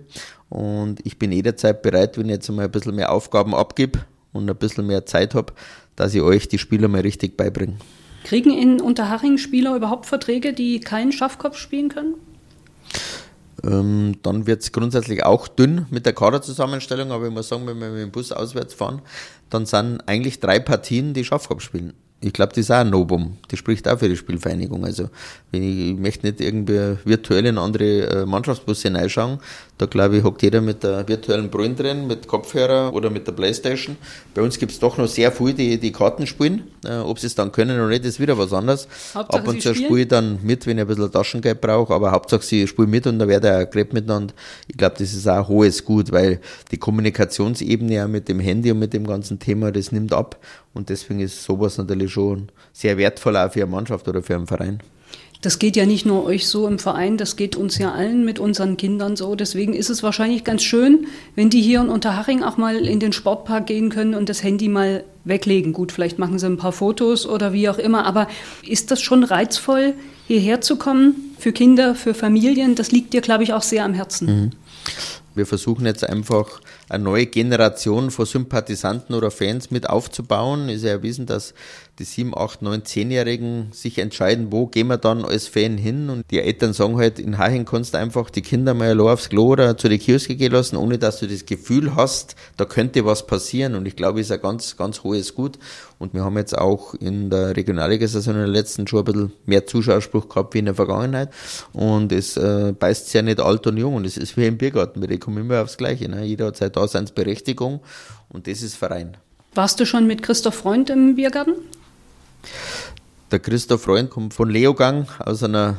Und 0.54 1.04
ich 1.04 1.18
bin 1.18 1.32
jederzeit 1.32 1.82
bereit, 1.82 2.16
wenn 2.16 2.26
ich 2.26 2.30
jetzt 2.30 2.48
mal 2.48 2.66
ein 2.66 2.70
bisschen 2.70 2.94
mehr 2.94 3.10
Aufgaben 3.10 3.56
abgib 3.56 3.98
und 4.32 4.48
ein 4.48 4.54
bisschen 4.54 4.86
mehr 4.86 5.04
Zeit 5.04 5.34
habe, 5.34 5.52
dass 5.96 6.14
ich 6.14 6.22
euch 6.22 6.46
die 6.46 6.58
Spieler 6.58 6.86
mal 6.86 7.00
richtig 7.00 7.36
beibringe. 7.36 7.74
Kriegen 8.22 8.56
in 8.56 8.80
Unterhaching 8.80 9.36
Spieler 9.36 9.74
überhaupt 9.74 10.06
Verträge, 10.06 10.52
die 10.52 10.78
keinen 10.78 11.10
Schafkopf 11.10 11.56
spielen 11.56 11.88
können? 11.88 12.14
Ähm, 13.64 14.18
dann 14.22 14.46
wird 14.46 14.62
es 14.62 14.70
grundsätzlich 14.70 15.24
auch 15.24 15.48
dünn 15.48 15.86
mit 15.90 16.06
der 16.06 16.12
Kaderzusammenstellung, 16.12 17.10
aber 17.10 17.26
ich 17.26 17.32
muss 17.32 17.48
sagen, 17.48 17.66
wenn 17.66 17.80
wir 17.80 17.90
mit 17.90 18.02
dem 18.02 18.12
Bus 18.12 18.30
auswärts 18.30 18.74
fahren, 18.74 19.02
dann 19.50 19.66
sind 19.66 20.02
eigentlich 20.06 20.38
drei 20.38 20.60
Partien, 20.60 21.14
die 21.14 21.24
Schafkopf 21.24 21.62
spielen 21.62 21.94
ich 22.24 22.32
glaube, 22.32 22.50
das 22.50 22.58
ist 22.58 22.70
auch 22.70 22.76
ein 22.76 22.90
Novum. 22.90 23.36
Das 23.48 23.58
spricht 23.58 23.86
auch 23.86 23.98
für 23.98 24.08
die 24.08 24.16
Spielvereinigung. 24.16 24.84
Also, 24.84 25.10
ich, 25.52 25.90
ich 25.90 25.96
möchte 25.96 26.26
nicht 26.26 26.40
irgendwie 26.40 26.96
virtuell 27.04 27.44
in 27.44 27.58
andere 27.58 28.22
äh, 28.22 28.26
Mannschaftsbusse 28.26 28.92
reinschauen. 28.94 29.38
Da 29.76 29.86
glaube 29.86 30.16
ich, 30.16 30.24
hockt 30.24 30.42
jeder 30.42 30.60
mit 30.60 30.82
der 30.82 31.06
virtuellen 31.06 31.50
Brille 31.50 31.74
drin, 31.74 32.06
mit 32.06 32.26
Kopfhörer 32.26 32.94
oder 32.94 33.10
mit 33.10 33.26
der 33.26 33.32
Playstation. 33.32 33.96
Bei 34.34 34.40
uns 34.40 34.58
gibt 34.58 34.72
es 34.72 34.78
doch 34.78 34.96
noch 34.96 35.08
sehr 35.08 35.32
viele, 35.32 35.54
die 35.54 35.78
die 35.78 35.92
Karten 35.92 36.26
spielen. 36.26 36.64
Äh, 36.84 36.96
ob 36.98 37.18
sie 37.18 37.26
es 37.26 37.34
dann 37.34 37.52
können 37.52 37.76
oder 37.78 37.88
nicht, 37.88 38.04
ist 38.06 38.18
wieder 38.18 38.38
was 38.38 38.52
anderes. 38.54 38.88
Hauptsache 39.14 39.42
Ab 39.42 39.48
und 39.48 39.60
zu 39.60 39.74
spiele 39.74 40.00
ich 40.00 40.08
dann 40.08 40.38
mit, 40.42 40.66
wenn 40.66 40.78
ich 40.78 40.82
ein 40.82 40.88
bisschen 40.88 41.12
Taschengeld 41.12 41.60
brauche, 41.60 41.92
aber 41.92 42.12
Hauptsache 42.12 42.42
sie 42.42 42.66
spielen 42.66 42.88
mit 42.88 43.06
und 43.06 43.18
da 43.18 43.28
wird 43.28 43.44
auch 43.44 43.68
geredet 43.68 43.92
miteinander. 43.92 44.32
Ich 44.66 44.78
glaube, 44.78 44.94
das 44.98 45.12
ist 45.12 45.28
auch 45.28 45.36
ein 45.36 45.48
hohes 45.48 45.84
Gut, 45.84 46.10
weil 46.10 46.40
die 46.70 46.78
Kommunikationsebene 46.78 48.04
auch 48.04 48.08
mit 48.08 48.28
dem 48.28 48.40
Handy 48.40 48.70
und 48.70 48.78
mit 48.78 48.94
dem 48.94 49.06
ganzen 49.06 49.38
Thema, 49.38 49.72
das 49.72 49.92
nimmt 49.92 50.14
ab. 50.14 50.38
Und 50.74 50.88
deswegen 50.88 51.20
ist 51.20 51.42
sowas 51.42 51.78
natürlich 51.78 52.12
schon 52.12 52.48
sehr 52.72 52.98
wertvoll 52.98 53.36
auch 53.36 53.52
für 53.52 53.62
eine 53.62 53.70
Mannschaft 53.70 54.06
oder 54.08 54.22
für 54.22 54.34
einen 54.34 54.46
Verein. 54.46 54.80
Das 55.44 55.58
geht 55.58 55.76
ja 55.76 55.84
nicht 55.84 56.06
nur 56.06 56.24
euch 56.24 56.48
so 56.48 56.66
im 56.66 56.78
Verein, 56.78 57.18
das 57.18 57.36
geht 57.36 57.54
uns 57.54 57.76
ja 57.76 57.92
allen 57.92 58.24
mit 58.24 58.38
unseren 58.38 58.78
Kindern 58.78 59.14
so. 59.14 59.34
Deswegen 59.34 59.74
ist 59.74 59.90
es 59.90 60.02
wahrscheinlich 60.02 60.42
ganz 60.42 60.62
schön, 60.62 61.06
wenn 61.34 61.50
die 61.50 61.60
hier 61.60 61.82
in 61.82 61.90
Unterhaching 61.90 62.42
auch 62.42 62.56
mal 62.56 62.76
in 62.76 62.98
den 62.98 63.12
Sportpark 63.12 63.66
gehen 63.66 63.90
können 63.90 64.14
und 64.14 64.30
das 64.30 64.42
Handy 64.42 64.68
mal 64.68 65.04
weglegen. 65.24 65.74
Gut, 65.74 65.92
vielleicht 65.92 66.18
machen 66.18 66.38
sie 66.38 66.46
ein 66.46 66.56
paar 66.56 66.72
Fotos 66.72 67.26
oder 67.26 67.52
wie 67.52 67.68
auch 67.68 67.76
immer. 67.76 68.06
Aber 68.06 68.26
ist 68.66 68.90
das 68.90 69.02
schon 69.02 69.22
reizvoll, 69.22 69.92
hierher 70.26 70.62
zu 70.62 70.76
kommen 70.76 71.34
für 71.38 71.52
Kinder, 71.52 71.94
für 71.94 72.14
Familien? 72.14 72.74
Das 72.74 72.90
liegt 72.90 73.12
dir, 73.12 73.20
glaube 73.20 73.44
ich, 73.44 73.52
auch 73.52 73.62
sehr 73.62 73.84
am 73.84 73.92
Herzen. 73.92 74.26
Mhm. 74.44 74.50
Wir 75.34 75.46
versuchen 75.46 75.84
jetzt 75.84 76.08
einfach 76.08 76.60
eine 76.88 77.02
neue 77.02 77.26
Generation 77.26 78.12
von 78.12 78.24
Sympathisanten 78.24 79.14
oder 79.16 79.32
Fans 79.32 79.70
mit 79.72 79.90
aufzubauen. 79.90 80.68
Ist 80.68 80.84
ja 80.84 80.90
erwiesen, 80.90 81.26
dass 81.26 81.54
die 81.98 82.04
sieben, 82.04 82.36
acht, 82.36 82.62
neun, 82.62 82.84
zehnjährigen 82.84 83.68
sich 83.72 83.98
entscheiden, 83.98 84.48
wo 84.50 84.66
gehen 84.66 84.88
wir 84.88 84.96
dann 84.96 85.24
als 85.24 85.46
Fan 85.46 85.78
hin. 85.78 86.10
Und 86.10 86.24
die 86.30 86.40
Eltern 86.40 86.72
sagen 86.72 86.96
halt, 86.96 87.18
in 87.18 87.38
Haching 87.38 87.64
kannst 87.64 87.94
du 87.94 87.98
einfach 87.98 88.30
die 88.30 88.42
Kinder 88.42 88.74
mal 88.74 88.98
aufs 89.00 89.28
Klo 89.28 89.52
oder 89.52 89.76
zu 89.76 89.88
den 89.88 90.00
Kioske 90.00 90.34
gehen 90.34 90.52
lassen, 90.52 90.76
ohne 90.76 90.98
dass 90.98 91.20
du 91.20 91.28
das 91.28 91.46
Gefühl 91.46 91.94
hast, 91.94 92.34
da 92.56 92.64
könnte 92.64 93.04
was 93.04 93.26
passieren. 93.26 93.74
Und 93.74 93.86
ich 93.86 93.96
glaube, 93.96 94.20
ist 94.20 94.32
ein 94.32 94.40
ganz, 94.40 94.76
ganz 94.76 95.04
hohes 95.04 95.34
Gut. 95.34 95.58
Und 95.98 96.14
wir 96.14 96.24
haben 96.24 96.36
jetzt 96.36 96.58
auch 96.58 96.94
in 96.94 97.30
der 97.30 97.56
Regionalliga-Saison 97.56 98.34
in 98.34 98.40
der 98.40 98.48
letzten 98.48 98.86
schon 98.86 99.00
ein 99.00 99.04
bisschen 99.04 99.32
mehr 99.46 99.66
Zuschauerspruch 99.66 100.28
gehabt 100.28 100.54
wie 100.54 100.58
in 100.58 100.64
der 100.64 100.74
Vergangenheit. 100.74 101.30
Und 101.72 102.10
es 102.12 102.36
äh, 102.36 102.74
beißt 102.78 103.14
ja 103.14 103.22
nicht 103.22 103.40
alt 103.40 103.66
und 103.68 103.76
jung. 103.76 103.94
Und 103.94 104.04
es 104.04 104.16
ist 104.16 104.36
wie 104.36 104.46
im 104.46 104.58
Biergarten. 104.64 105.06
Wir 105.06 105.20
kommen 105.20 105.38
immer 105.38 105.62
aufs 105.62 105.76
Gleiche. 105.76 106.08
Ne? 106.08 106.24
Jeder 106.24 106.46
hat 106.46 106.56
seine 106.56 106.70
Daseinsberechtigung. 106.70 107.80
Und 108.30 108.46
das 108.46 108.62
ist 108.62 108.76
Verein. 108.76 109.18
Warst 109.54 109.78
du 109.78 109.84
schon 109.84 110.06
mit 110.06 110.22
Christoph 110.22 110.54
Freund 110.54 110.88
im 110.88 111.16
Biergarten? 111.16 111.54
Der 113.30 113.40
Christoph 113.40 113.82
Freund 113.82 114.08
kommt 114.08 114.32
von 114.32 114.48
Leogang 114.48 115.06
aus 115.18 115.42
einer 115.42 115.76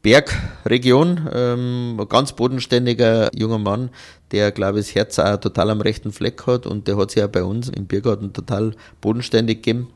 Bergregion, 0.00 1.28
ähm, 1.32 1.98
ein 2.00 2.08
ganz 2.08 2.32
bodenständiger 2.32 3.30
junger 3.34 3.58
Mann, 3.58 3.90
der, 4.32 4.50
glaube 4.50 4.80
ich, 4.80 4.86
das 4.86 4.94
Herz 4.94 5.18
auch 5.18 5.36
total 5.38 5.70
am 5.70 5.80
rechten 5.80 6.12
Fleck 6.12 6.46
hat 6.46 6.66
und 6.66 6.88
der 6.88 6.96
hat 6.96 7.10
sich 7.10 7.20
ja 7.20 7.26
bei 7.26 7.44
uns 7.44 7.68
im 7.68 7.86
Biergarten 7.86 8.32
total 8.32 8.72
bodenständig 9.00 9.62
gegeben. 9.62 9.88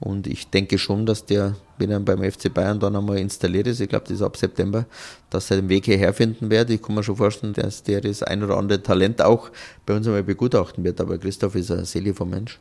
Und 0.00 0.26
ich 0.28 0.48
denke 0.48 0.78
schon, 0.78 1.06
dass 1.06 1.26
der, 1.26 1.56
wenn 1.78 1.90
er 1.90 1.98
beim 2.00 2.22
FC 2.22 2.52
Bayern 2.52 2.78
dann 2.78 2.94
einmal 2.94 3.18
installiert 3.18 3.66
ist, 3.66 3.80
ich 3.80 3.88
glaube, 3.88 4.04
das 4.04 4.16
ist 4.16 4.22
ab 4.22 4.36
September, 4.36 4.86
dass 5.30 5.50
er 5.50 5.56
den 5.56 5.68
Weg 5.68 5.86
hierher 5.86 6.14
finden 6.14 6.50
wird. 6.50 6.70
Ich 6.70 6.80
kann 6.80 6.94
mir 6.94 7.02
schon 7.02 7.16
vorstellen, 7.16 7.52
dass 7.52 7.82
der 7.82 8.00
das 8.00 8.22
ein 8.22 8.42
oder 8.42 8.56
andere 8.56 8.82
Talent 8.82 9.20
auch 9.20 9.50
bei 9.86 9.96
uns 9.96 10.06
einmal 10.06 10.22
begutachten 10.22 10.84
wird. 10.84 11.00
Aber 11.00 11.18
Christoph 11.18 11.56
ist 11.56 11.70
ein 11.70 12.14
vom 12.14 12.30
Mensch. 12.30 12.60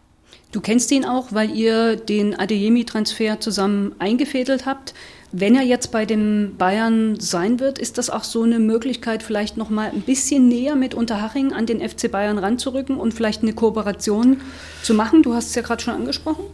Du 0.52 0.62
kennst 0.62 0.91
ihn 0.91 1.06
auch, 1.06 1.28
weil 1.32 1.56
ihr 1.56 1.95
den 1.95 2.34
Adeyemi-Transfer 2.38 3.39
zusammen 3.39 3.93
eingefädelt 4.00 4.65
habt. 4.65 4.93
Wenn 5.34 5.56
er 5.56 5.63
jetzt 5.63 5.91
bei 5.91 6.06
dem 6.06 6.56
Bayern 6.58 7.19
sein 7.19 7.60
wird, 7.60 7.80
ist 7.80 7.97
das 7.97 8.10
auch 8.10 8.23
so 8.23 8.43
eine 8.43 8.60
Möglichkeit, 8.60 9.23
vielleicht 9.23 9.58
noch 9.58 9.69
mal 9.69 9.89
ein 9.89 10.02
bisschen 10.02 10.47
näher 10.47 10.76
mit 10.76 10.93
Unterhaching 10.93 11.52
an 11.52 11.65
den 11.65 11.88
FC 11.88 12.10
Bayern 12.10 12.38
ranzurücken 12.38 12.97
und 12.97 13.13
vielleicht 13.13 13.41
eine 13.41 13.52
Kooperation 13.52 14.39
zu 14.84 14.93
machen? 14.93 15.21
Du 15.21 15.34
hast 15.34 15.47
es 15.47 15.56
ja 15.56 15.62
gerade 15.63 15.84
schon 15.84 15.93
angesprochen 15.93 16.45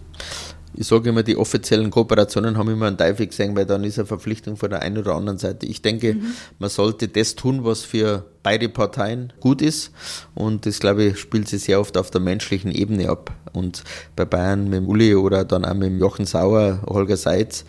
ich 0.83 0.89
sage 0.89 1.09
immer, 1.09 1.23
die 1.23 1.37
offiziellen 1.37 1.89
Kooperationen 1.91 2.57
haben 2.57 2.69
immer 2.69 2.87
einen 2.87 2.97
Teufel 2.97 3.27
gesehen, 3.27 3.55
weil 3.55 3.65
dann 3.65 3.85
ist 3.85 3.97
eine 3.97 4.05
Verpflichtung 4.05 4.57
von 4.57 4.69
der 4.69 4.81
einen 4.81 4.97
oder 4.97 5.15
anderen 5.15 5.37
Seite. 5.37 5.65
Ich 5.65 5.81
denke, 5.81 6.15
mhm. 6.15 6.33
man 6.59 6.69
sollte 6.69 7.07
das 7.07 7.35
tun, 7.35 7.63
was 7.63 7.83
für 7.83 8.25
beide 8.43 8.67
Parteien 8.67 9.31
gut 9.39 9.61
ist. 9.61 9.91
Und 10.35 10.65
das, 10.65 10.81
glaube 10.81 11.05
ich, 11.05 11.19
spielt 11.19 11.47
sich 11.47 11.63
sehr 11.63 11.79
oft 11.79 11.95
auf 11.95 12.11
der 12.11 12.19
menschlichen 12.19 12.69
Ebene 12.69 13.07
ab. 13.09 13.31
Und 13.53 13.85
bei 14.17 14.25
Bayern 14.25 14.65
mit 14.65 14.73
dem 14.73 14.89
Uli 14.89 15.15
oder 15.15 15.45
dann 15.45 15.63
auch 15.63 15.73
mit 15.73 15.87
dem 15.87 15.99
Jochen 15.99 16.25
Sauer, 16.25 16.81
Holger 16.85 17.15
Seitz, 17.15 17.63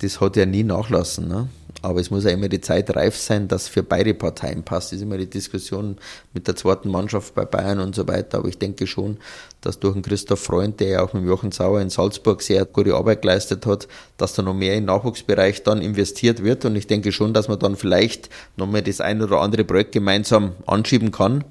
das 0.00 0.20
hat 0.20 0.36
ja 0.36 0.46
nie 0.46 0.62
nachlassen. 0.62 1.28
Ne? 1.28 1.48
Aber 1.82 2.00
es 2.00 2.10
muss 2.10 2.24
ja 2.24 2.30
immer 2.30 2.48
die 2.48 2.60
Zeit 2.60 2.94
reif 2.96 3.16
sein, 3.16 3.46
dass 3.46 3.68
für 3.68 3.82
beide 3.82 4.14
Parteien 4.14 4.64
passt. 4.64 4.90
Das 4.90 4.98
ist 4.98 5.02
immer 5.02 5.16
die 5.16 5.30
Diskussion 5.30 5.96
mit 6.32 6.48
der 6.48 6.56
zweiten 6.56 6.90
Mannschaft 6.90 7.34
bei 7.34 7.44
Bayern 7.44 7.78
und 7.78 7.94
so 7.94 8.08
weiter. 8.08 8.38
Aber 8.38 8.48
ich 8.48 8.58
denke 8.58 8.86
schon, 8.86 9.18
dass 9.60 9.78
durch 9.78 9.94
den 9.94 10.02
Christoph 10.02 10.40
Freund, 10.40 10.80
der 10.80 10.88
ja 10.88 11.02
auch 11.02 11.12
mit 11.12 11.24
Jochen 11.24 11.52
Sauer 11.52 11.80
in 11.80 11.90
Salzburg 11.90 12.42
sehr 12.42 12.64
gute 12.64 12.94
Arbeit 12.94 13.22
geleistet 13.22 13.64
hat, 13.66 13.86
dass 14.16 14.34
da 14.34 14.42
noch 14.42 14.54
mehr 14.54 14.74
im 14.76 14.86
Nachwuchsbereich 14.86 15.62
dann 15.62 15.80
investiert 15.80 16.42
wird. 16.42 16.64
Und 16.64 16.74
ich 16.74 16.88
denke 16.88 17.12
schon, 17.12 17.32
dass 17.32 17.48
man 17.48 17.58
dann 17.58 17.76
vielleicht 17.76 18.28
nochmal 18.56 18.82
das 18.82 19.00
ein 19.00 19.22
oder 19.22 19.40
andere 19.40 19.64
Projekt 19.64 19.92
gemeinsam 19.92 20.52
anschieben 20.66 21.12
kann. 21.12 21.44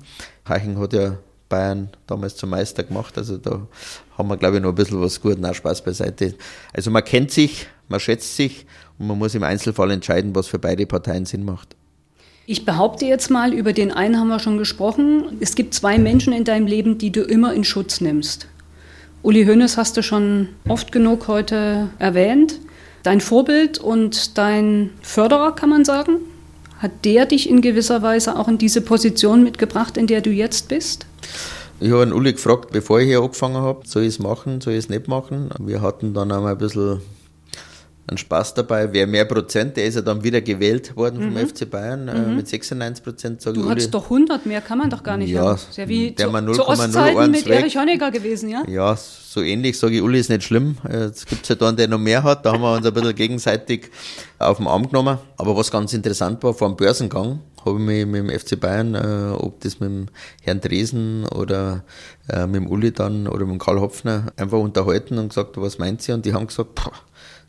Haching 0.46 0.78
hat 0.80 0.94
ja 0.94 1.18
Bayern 1.50 1.90
damals 2.06 2.36
zum 2.36 2.50
Meister 2.50 2.84
gemacht. 2.84 3.18
Also 3.18 3.38
da 3.38 3.66
haben 4.18 4.28
wir, 4.28 4.38
glaube 4.38 4.58
ich, 4.58 4.62
noch 4.62 4.70
ein 4.70 4.76
bisschen 4.76 5.02
was 5.02 5.22
gut. 5.22 5.38
Na, 5.40 5.54
Spaß 5.54 5.84
beiseite. 5.84 6.36
Also 6.74 6.92
man 6.92 7.04
kennt 7.04 7.32
sich, 7.32 7.68
man 7.90 8.00
schätzt 8.00 8.36
sich 8.36 8.66
und 9.00 9.08
man 9.08 9.18
muss 9.18 9.36
im 9.36 9.44
Einzelfall 9.44 9.92
entscheiden, 9.92 10.36
was 10.36 10.48
für 10.48 10.60
beide 10.60 10.86
Parteien 10.86 11.26
Sinn 11.26 11.46
macht. 11.46 11.76
Ich 12.50 12.64
behaupte 12.64 13.06
jetzt 13.06 13.30
mal, 13.30 13.54
über 13.54 13.74
den 13.74 13.92
einen 13.92 14.18
haben 14.18 14.30
wir 14.30 14.40
schon 14.40 14.58
gesprochen. 14.58 15.38
Es 15.42 15.56
gibt 15.56 15.74
zwei 15.74 15.98
Menschen 15.98 16.32
in 16.32 16.46
deinem 16.46 16.66
Leben, 16.66 16.98
die 16.98 17.12
du 17.12 17.22
immer 17.22 17.54
in 17.54 17.66
Schutz 17.66 18.00
nimmst. 18.00 18.48
Uli 19.22 19.46
Hoeneß 19.46 19.76
hast 19.76 19.98
du 19.98 20.02
schon 20.02 20.48
oft 20.70 20.94
genug 20.94 21.28
heute 21.28 21.90
erwähnt. 22.00 22.60
Dein 23.04 23.20
Vorbild 23.20 23.80
und 23.80 24.38
dein 24.38 24.92
Förderer, 25.02 25.56
kann 25.56 25.70
man 25.70 25.84
sagen. 25.84 26.20
Hat 26.80 26.92
der 27.04 27.26
dich 27.26 27.50
in 27.50 27.62
gewisser 27.62 28.02
Weise 28.02 28.38
auch 28.38 28.48
in 28.48 28.58
diese 28.58 28.80
Position 28.80 29.44
mitgebracht, 29.44 29.98
in 29.98 30.08
der 30.08 30.22
du 30.22 30.30
jetzt 30.30 30.70
bist? 30.70 31.06
Ich 31.82 31.92
habe 31.92 32.14
Uli 32.16 32.32
gefragt, 32.32 32.72
bevor 32.72 33.02
ich 33.02 33.08
hier 33.08 33.22
angefangen 33.22 33.58
habe, 33.58 33.86
soll 33.86 34.04
ich 34.04 34.10
es 34.10 34.20
machen, 34.20 34.62
soll 34.62 34.74
ich 34.74 34.80
es 34.80 34.90
nicht 34.90 35.08
machen. 35.08 35.50
Wir 35.60 35.82
hatten 35.82 36.14
dann 36.14 36.32
einmal 36.32 36.54
ein 36.54 36.58
bisschen 36.58 37.02
einen 38.08 38.18
Spaß 38.18 38.54
dabei. 38.54 38.92
Wer 38.94 39.06
mehr 39.06 39.26
Prozent, 39.26 39.76
der 39.76 39.86
ist 39.86 39.96
ja 39.96 40.02
dann 40.02 40.24
wieder 40.24 40.42
gewählt 40.42 40.96
worden 40.96 41.30
mhm. 41.30 41.38
vom 41.38 41.48
FC 41.48 41.70
Bayern 41.70 42.08
äh, 42.08 42.18
mhm. 42.18 42.36
mit 42.38 42.48
96 42.48 43.04
Prozent. 43.04 43.46
Du 43.46 43.50
Uli. 43.52 43.70
hattest 43.70 43.94
doch 43.94 44.06
100, 44.06 44.46
mehr 44.46 44.62
kann 44.62 44.78
man 44.78 44.90
doch 44.90 45.04
gar 45.04 45.18
nicht 45.18 45.32
ja, 45.32 45.42
haben. 45.42 45.56
ist 45.56 45.78
ja 45.78 45.88
wie 45.88 46.12
der 46.12 46.32
zu, 46.32 46.54
zu 46.54 46.68
Ostzeiten 46.68 47.32
mit 47.32 47.46
weg. 47.46 47.62
Erich 47.62 47.78
Honecker 47.78 48.12
gewesen, 48.12 48.50
ja? 48.50 48.64
Ja, 48.68 48.96
so 48.96 49.42
ähnlich 49.42 49.78
sage 49.78 49.96
ich, 49.96 50.02
Uli 50.02 50.20
ist 50.20 50.30
nicht 50.30 50.44
schlimm. 50.44 50.78
Jetzt 50.90 51.28
gibt 51.28 51.44
es 51.44 51.50
ja 51.50 51.56
halt 51.56 51.64
einen, 51.64 51.78
der 51.78 51.88
noch 51.90 52.00
mehr 52.00 52.24
hat. 52.24 52.46
Da 52.46 52.54
haben 52.54 52.62
wir 52.62 52.76
uns 52.76 52.86
ein 52.86 52.94
bisschen 52.94 53.16
gegenseitig 53.16 53.92
auf 54.40 54.58
den 54.58 54.68
Arm 54.68 54.88
genommen. 54.88 55.18
Aber 55.38 55.58
was 55.58 55.70
ganz 55.70 55.94
interessant 55.94 56.42
war, 56.44 56.54
vor 56.54 56.70
dem 56.70 56.78
Börsengang 56.78 57.42
habe 57.66 57.80
ich 57.80 57.86
mich 57.86 58.06
mit 58.06 58.30
dem 58.30 58.40
FC 58.40 58.60
Bayern, 58.60 58.96
äh, 58.96 59.36
ob 59.36 59.60
das 59.60 59.80
mit 59.80 59.90
dem 59.90 60.06
Herrn 60.42 60.62
Dresen 60.62 61.26
oder 61.28 61.84
äh, 62.30 62.48
mit 62.48 62.56
dem 62.56 62.68
Uli 62.68 62.92
dann 62.92 63.28
oder 63.28 63.46
mit 63.46 63.54
dem 63.54 63.60
Karl 63.60 63.80
Hopfner, 63.80 64.28
einfach 64.38 64.60
unterhalten 64.60 65.18
und 65.18 65.30
gesagt, 65.30 65.58
was 65.58 65.78
meint 65.78 66.08
ihr? 66.08 66.16
Und 66.16 66.26
die 66.26 66.34
haben 66.34 66.48
gesagt, 66.48 66.80
pff, 66.80 66.92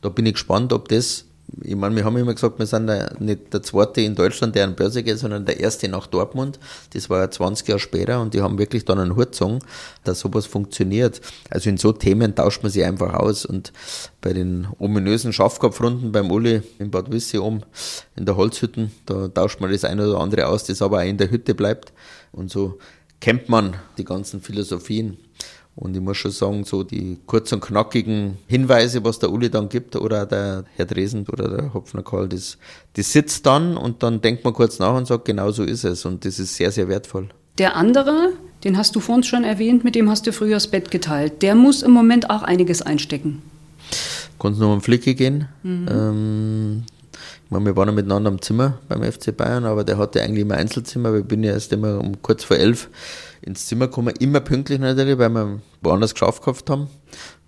da 0.00 0.08
bin 0.08 0.26
ich 0.26 0.34
gespannt, 0.34 0.72
ob 0.72 0.88
das 0.88 1.24
ich 1.62 1.74
meine, 1.74 1.96
wir 1.96 2.04
haben 2.04 2.16
immer 2.16 2.34
gesagt, 2.34 2.58
wir 2.58 2.66
sind 2.66 2.88
der, 2.88 3.14
nicht 3.20 3.52
der 3.52 3.62
zweite 3.62 4.00
in 4.02 4.14
Deutschland, 4.14 4.54
der 4.54 4.64
an 4.64 4.76
Börse 4.76 5.02
geht, 5.02 5.18
sondern 5.18 5.46
der 5.46 5.58
erste 5.60 5.88
nach 5.88 6.06
Dortmund. 6.06 6.58
Das 6.92 7.08
war 7.08 7.20
ja 7.20 7.30
20 7.30 7.66
Jahre 7.66 7.78
später 7.80 8.20
und 8.20 8.34
die 8.34 8.42
haben 8.42 8.58
wirklich 8.58 8.84
dann 8.84 8.98
einen 8.98 9.16
Hut 9.16 9.32
gezogen, 9.32 9.60
dass 10.04 10.20
sowas 10.20 10.46
funktioniert. 10.46 11.20
Also 11.50 11.70
in 11.70 11.78
so 11.78 11.92
Themen 11.92 12.34
tauscht 12.34 12.62
man 12.62 12.70
sich 12.70 12.84
einfach 12.84 13.14
aus 13.14 13.46
und 13.46 13.72
bei 14.20 14.32
den 14.32 14.68
ominösen 14.78 15.32
Schafkopfrunden 15.32 16.12
beim 16.12 16.30
Uli 16.30 16.62
in 16.78 16.90
Bad 16.90 17.10
Wisse 17.10 17.40
um 17.40 17.62
in 18.14 18.26
der 18.26 18.36
Holzhütten, 18.36 18.92
da 19.06 19.28
tauscht 19.28 19.60
man 19.60 19.72
das 19.72 19.84
eine 19.84 20.06
oder 20.06 20.20
andere 20.20 20.48
aus, 20.48 20.64
das 20.64 20.82
aber 20.82 20.98
auch 20.98 21.06
in 21.06 21.16
der 21.16 21.30
Hütte 21.30 21.54
bleibt 21.54 21.92
und 22.30 22.50
so 22.50 22.78
kennt 23.20 23.48
man 23.48 23.74
die 23.96 24.04
ganzen 24.04 24.40
Philosophien. 24.40 25.16
Und 25.78 25.94
ich 25.94 26.02
muss 26.02 26.16
schon 26.16 26.32
sagen, 26.32 26.64
so 26.64 26.82
die 26.82 27.18
kurz 27.26 27.52
und 27.52 27.60
knackigen 27.60 28.36
Hinweise, 28.48 29.04
was 29.04 29.20
der 29.20 29.30
Uli 29.30 29.48
dann 29.48 29.68
gibt, 29.68 29.94
oder 29.94 30.26
der 30.26 30.64
Herr 30.74 30.86
Dresen 30.86 31.24
oder 31.28 31.48
der 31.48 31.72
Hopfner 31.72 32.02
Karl, 32.02 32.28
das, 32.28 32.58
das 32.94 33.12
sitzt 33.12 33.46
dann 33.46 33.76
und 33.76 34.02
dann 34.02 34.20
denkt 34.20 34.44
man 34.44 34.54
kurz 34.54 34.80
nach 34.80 34.96
und 34.96 35.06
sagt, 35.06 35.24
genau 35.24 35.52
so 35.52 35.62
ist 35.62 35.84
es. 35.84 36.04
Und 36.04 36.24
das 36.24 36.40
ist 36.40 36.56
sehr, 36.56 36.72
sehr 36.72 36.88
wertvoll. 36.88 37.28
Der 37.58 37.76
andere, 37.76 38.32
den 38.64 38.76
hast 38.76 38.96
du 38.96 39.00
vorhin 39.00 39.22
schon 39.22 39.44
erwähnt, 39.44 39.84
mit 39.84 39.94
dem 39.94 40.10
hast 40.10 40.26
du 40.26 40.32
früher 40.32 40.54
das 40.54 40.66
Bett 40.66 40.90
geteilt. 40.90 41.42
Der 41.42 41.54
muss 41.54 41.82
im 41.82 41.92
Moment 41.92 42.28
auch 42.28 42.42
einiges 42.42 42.82
einstecken. 42.82 43.42
Kannst 44.40 44.58
nur 44.58 44.72
um 44.72 44.80
Flicke 44.80 45.14
gehen. 45.14 45.46
Mhm. 45.62 45.86
Ähm, 45.88 46.82
wir 47.50 47.76
waren 47.76 47.88
ja 47.88 47.94
miteinander 47.94 48.30
im 48.30 48.42
Zimmer 48.42 48.78
beim 48.88 49.02
FC 49.02 49.34
Bayern, 49.36 49.64
aber 49.64 49.84
der 49.84 49.96
hatte 49.96 50.22
eigentlich 50.22 50.42
immer 50.42 50.56
Einzelzimmer. 50.56 51.14
Wir 51.14 51.22
bin 51.22 51.42
ja 51.42 51.52
erst 51.52 51.72
immer 51.72 51.98
um 51.98 52.20
kurz 52.20 52.44
vor 52.44 52.56
elf 52.56 52.88
ins 53.40 53.66
Zimmer 53.66 53.86
gekommen, 53.86 54.14
immer 54.20 54.40
pünktlich 54.40 54.78
natürlich, 54.78 55.18
weil 55.18 55.30
wir 55.30 55.60
woanders 55.80 56.12
geschafft 56.12 56.42
gehabt 56.42 56.68
haben. 56.68 56.88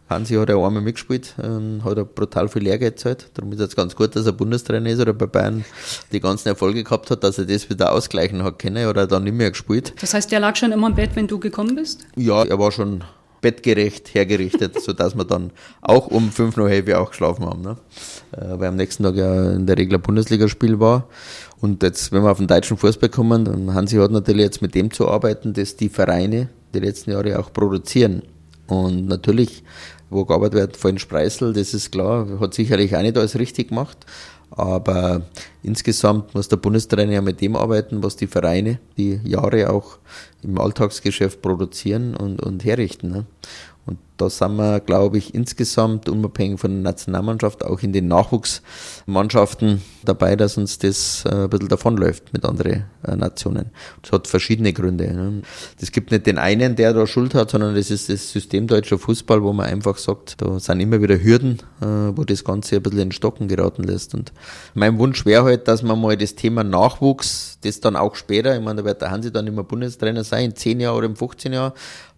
Hansi 0.08 0.34
hat 0.34 0.48
ja 0.48 0.56
einmal 0.56 0.82
mitgespielt, 0.82 1.34
ähm, 1.40 1.82
hat 1.84 1.96
er 1.96 2.04
brutal 2.04 2.48
viel 2.48 2.62
Lehrgeld 2.62 2.96
gezahlt. 2.96 3.30
Darum 3.34 3.52
ist 3.52 3.60
es 3.60 3.76
ganz 3.76 3.94
gut, 3.94 4.16
dass 4.16 4.26
er 4.26 4.32
Bundestrainer 4.32 4.90
ist 4.90 5.00
oder 5.00 5.12
bei 5.12 5.26
Bayern 5.26 5.64
die 6.10 6.18
ganzen 6.18 6.48
Erfolge 6.48 6.82
gehabt 6.82 7.10
hat, 7.12 7.22
dass 7.22 7.38
er 7.38 7.44
das 7.44 7.70
wieder 7.70 7.92
ausgleichen 7.92 8.42
hat 8.42 8.58
können 8.58 8.88
oder 8.88 9.06
dann 9.06 9.22
nicht 9.22 9.36
mehr 9.36 9.50
gespielt. 9.50 9.94
Das 10.00 10.12
heißt, 10.12 10.32
der 10.32 10.40
lag 10.40 10.56
schon 10.56 10.72
immer 10.72 10.88
im 10.88 10.96
Bett, 10.96 11.10
wenn 11.14 11.28
du 11.28 11.38
gekommen 11.38 11.76
bist? 11.76 12.06
Ja, 12.16 12.42
er 12.42 12.58
war 12.58 12.72
schon 12.72 13.04
bettgerecht 13.40 14.14
hergerichtet, 14.14 14.80
sodass 14.82 15.14
wir 15.14 15.24
dann 15.24 15.50
auch 15.80 16.08
um 16.08 16.30
fünf 16.30 16.56
nach 16.56 16.68
elf 16.68 16.88
auch 16.94 17.10
geschlafen 17.10 17.46
haben. 17.46 17.62
Ne? 17.62 17.76
Äh, 18.32 18.58
weil 18.58 18.68
am 18.68 18.76
nächsten 18.76 19.02
Tag 19.02 19.16
ja 19.16 19.52
in 19.52 19.66
der 19.66 19.78
Regel 19.78 19.96
ein 19.96 20.02
Bundesligaspiel 20.02 20.80
war. 20.80 21.06
Und 21.60 21.82
jetzt, 21.82 22.12
wenn 22.12 22.22
wir 22.22 22.30
auf 22.30 22.38
den 22.38 22.46
deutschen 22.46 22.76
Fußball 22.76 23.08
kommen, 23.08 23.44
dann 23.44 23.74
Hansi 23.74 23.96
hat 23.96 24.10
natürlich 24.10 24.42
jetzt 24.42 24.62
mit 24.62 24.74
dem 24.74 24.90
zu 24.90 25.08
arbeiten, 25.08 25.52
dass 25.52 25.76
die 25.76 25.88
Vereine 25.88 26.48
die 26.74 26.80
letzten 26.80 27.10
Jahre 27.10 27.38
auch 27.38 27.52
produzieren. 27.52 28.22
Und 28.66 29.06
natürlich, 29.06 29.62
wo 30.08 30.24
gearbeitet 30.24 30.54
wird, 30.54 30.76
vor 30.76 30.96
Spreißel, 30.96 31.52
das 31.52 31.74
ist 31.74 31.90
klar, 31.90 32.26
hat 32.40 32.54
sicherlich 32.54 32.96
auch 32.96 33.02
nicht 33.02 33.18
alles 33.18 33.38
richtig 33.38 33.68
gemacht. 33.68 33.98
Aber 34.60 35.22
insgesamt 35.62 36.34
muss 36.34 36.48
der 36.48 36.58
Bundestrainer 36.58 37.12
ja 37.12 37.22
mit 37.22 37.40
dem 37.40 37.56
arbeiten, 37.56 38.02
was 38.02 38.16
die 38.16 38.26
Vereine 38.26 38.78
die 38.98 39.18
Jahre 39.24 39.70
auch 39.70 39.96
im 40.42 40.58
Alltagsgeschäft 40.58 41.40
produzieren 41.40 42.14
und, 42.14 42.42
und 42.42 42.62
herrichten. 42.62 43.10
Ne? 43.10 43.24
Und 43.90 43.98
da 44.18 44.30
sind 44.30 44.54
wir, 44.54 44.78
glaube 44.78 45.18
ich, 45.18 45.34
insgesamt 45.34 46.08
unabhängig 46.08 46.60
von 46.60 46.70
der 46.70 46.80
Nationalmannschaft 46.80 47.64
auch 47.64 47.80
in 47.80 47.92
den 47.92 48.06
Nachwuchsmannschaften 48.06 49.82
dabei, 50.04 50.36
dass 50.36 50.56
uns 50.56 50.78
das 50.78 51.24
äh, 51.24 51.30
ein 51.30 51.50
bisschen 51.50 51.68
davonläuft 51.68 52.32
mit 52.32 52.44
anderen 52.44 52.84
äh, 53.02 53.16
Nationen. 53.16 53.70
Das 54.02 54.12
hat 54.12 54.28
verschiedene 54.28 54.72
Gründe. 54.72 55.12
Ne? 55.12 55.42
Das 55.80 55.90
gibt 55.90 56.12
nicht 56.12 56.26
den 56.26 56.38
einen, 56.38 56.76
der 56.76 56.92
da 56.92 57.04
Schuld 57.08 57.34
hat, 57.34 57.50
sondern 57.50 57.74
das 57.74 57.90
ist 57.90 58.08
das 58.08 58.30
System 58.30 58.68
deutscher 58.68 58.98
Fußball, 58.98 59.42
wo 59.42 59.52
man 59.52 59.66
einfach 59.66 59.96
sagt, 59.96 60.40
da 60.40 60.60
sind 60.60 60.78
immer 60.78 61.02
wieder 61.02 61.20
Hürden, 61.20 61.58
äh, 61.80 61.86
wo 61.86 62.22
das 62.22 62.44
Ganze 62.44 62.76
ein 62.76 62.82
bisschen 62.82 63.00
in 63.00 63.12
Stocken 63.12 63.48
geraten 63.48 63.82
lässt. 63.82 64.14
Und 64.14 64.32
mein 64.74 64.98
Wunsch 64.98 65.26
wäre 65.26 65.44
halt, 65.44 65.66
dass 65.66 65.82
man 65.82 66.00
mal 66.00 66.16
das 66.16 66.36
Thema 66.36 66.62
Nachwuchs, 66.62 67.58
das 67.62 67.80
dann 67.80 67.96
auch 67.96 68.14
später, 68.14 68.54
ich 68.54 68.62
meine, 68.62 68.82
da 68.82 68.84
wird 68.84 69.02
der 69.02 69.10
Hansi 69.10 69.32
dann 69.32 69.48
immer 69.48 69.64
Bundestrainer 69.64 70.22
sein, 70.22 70.44
in 70.44 70.56
10 70.56 70.78
Jahren 70.78 70.96
oder 70.96 71.06
in 71.06 71.16
15 71.16 71.52
Jahren, 71.52 71.72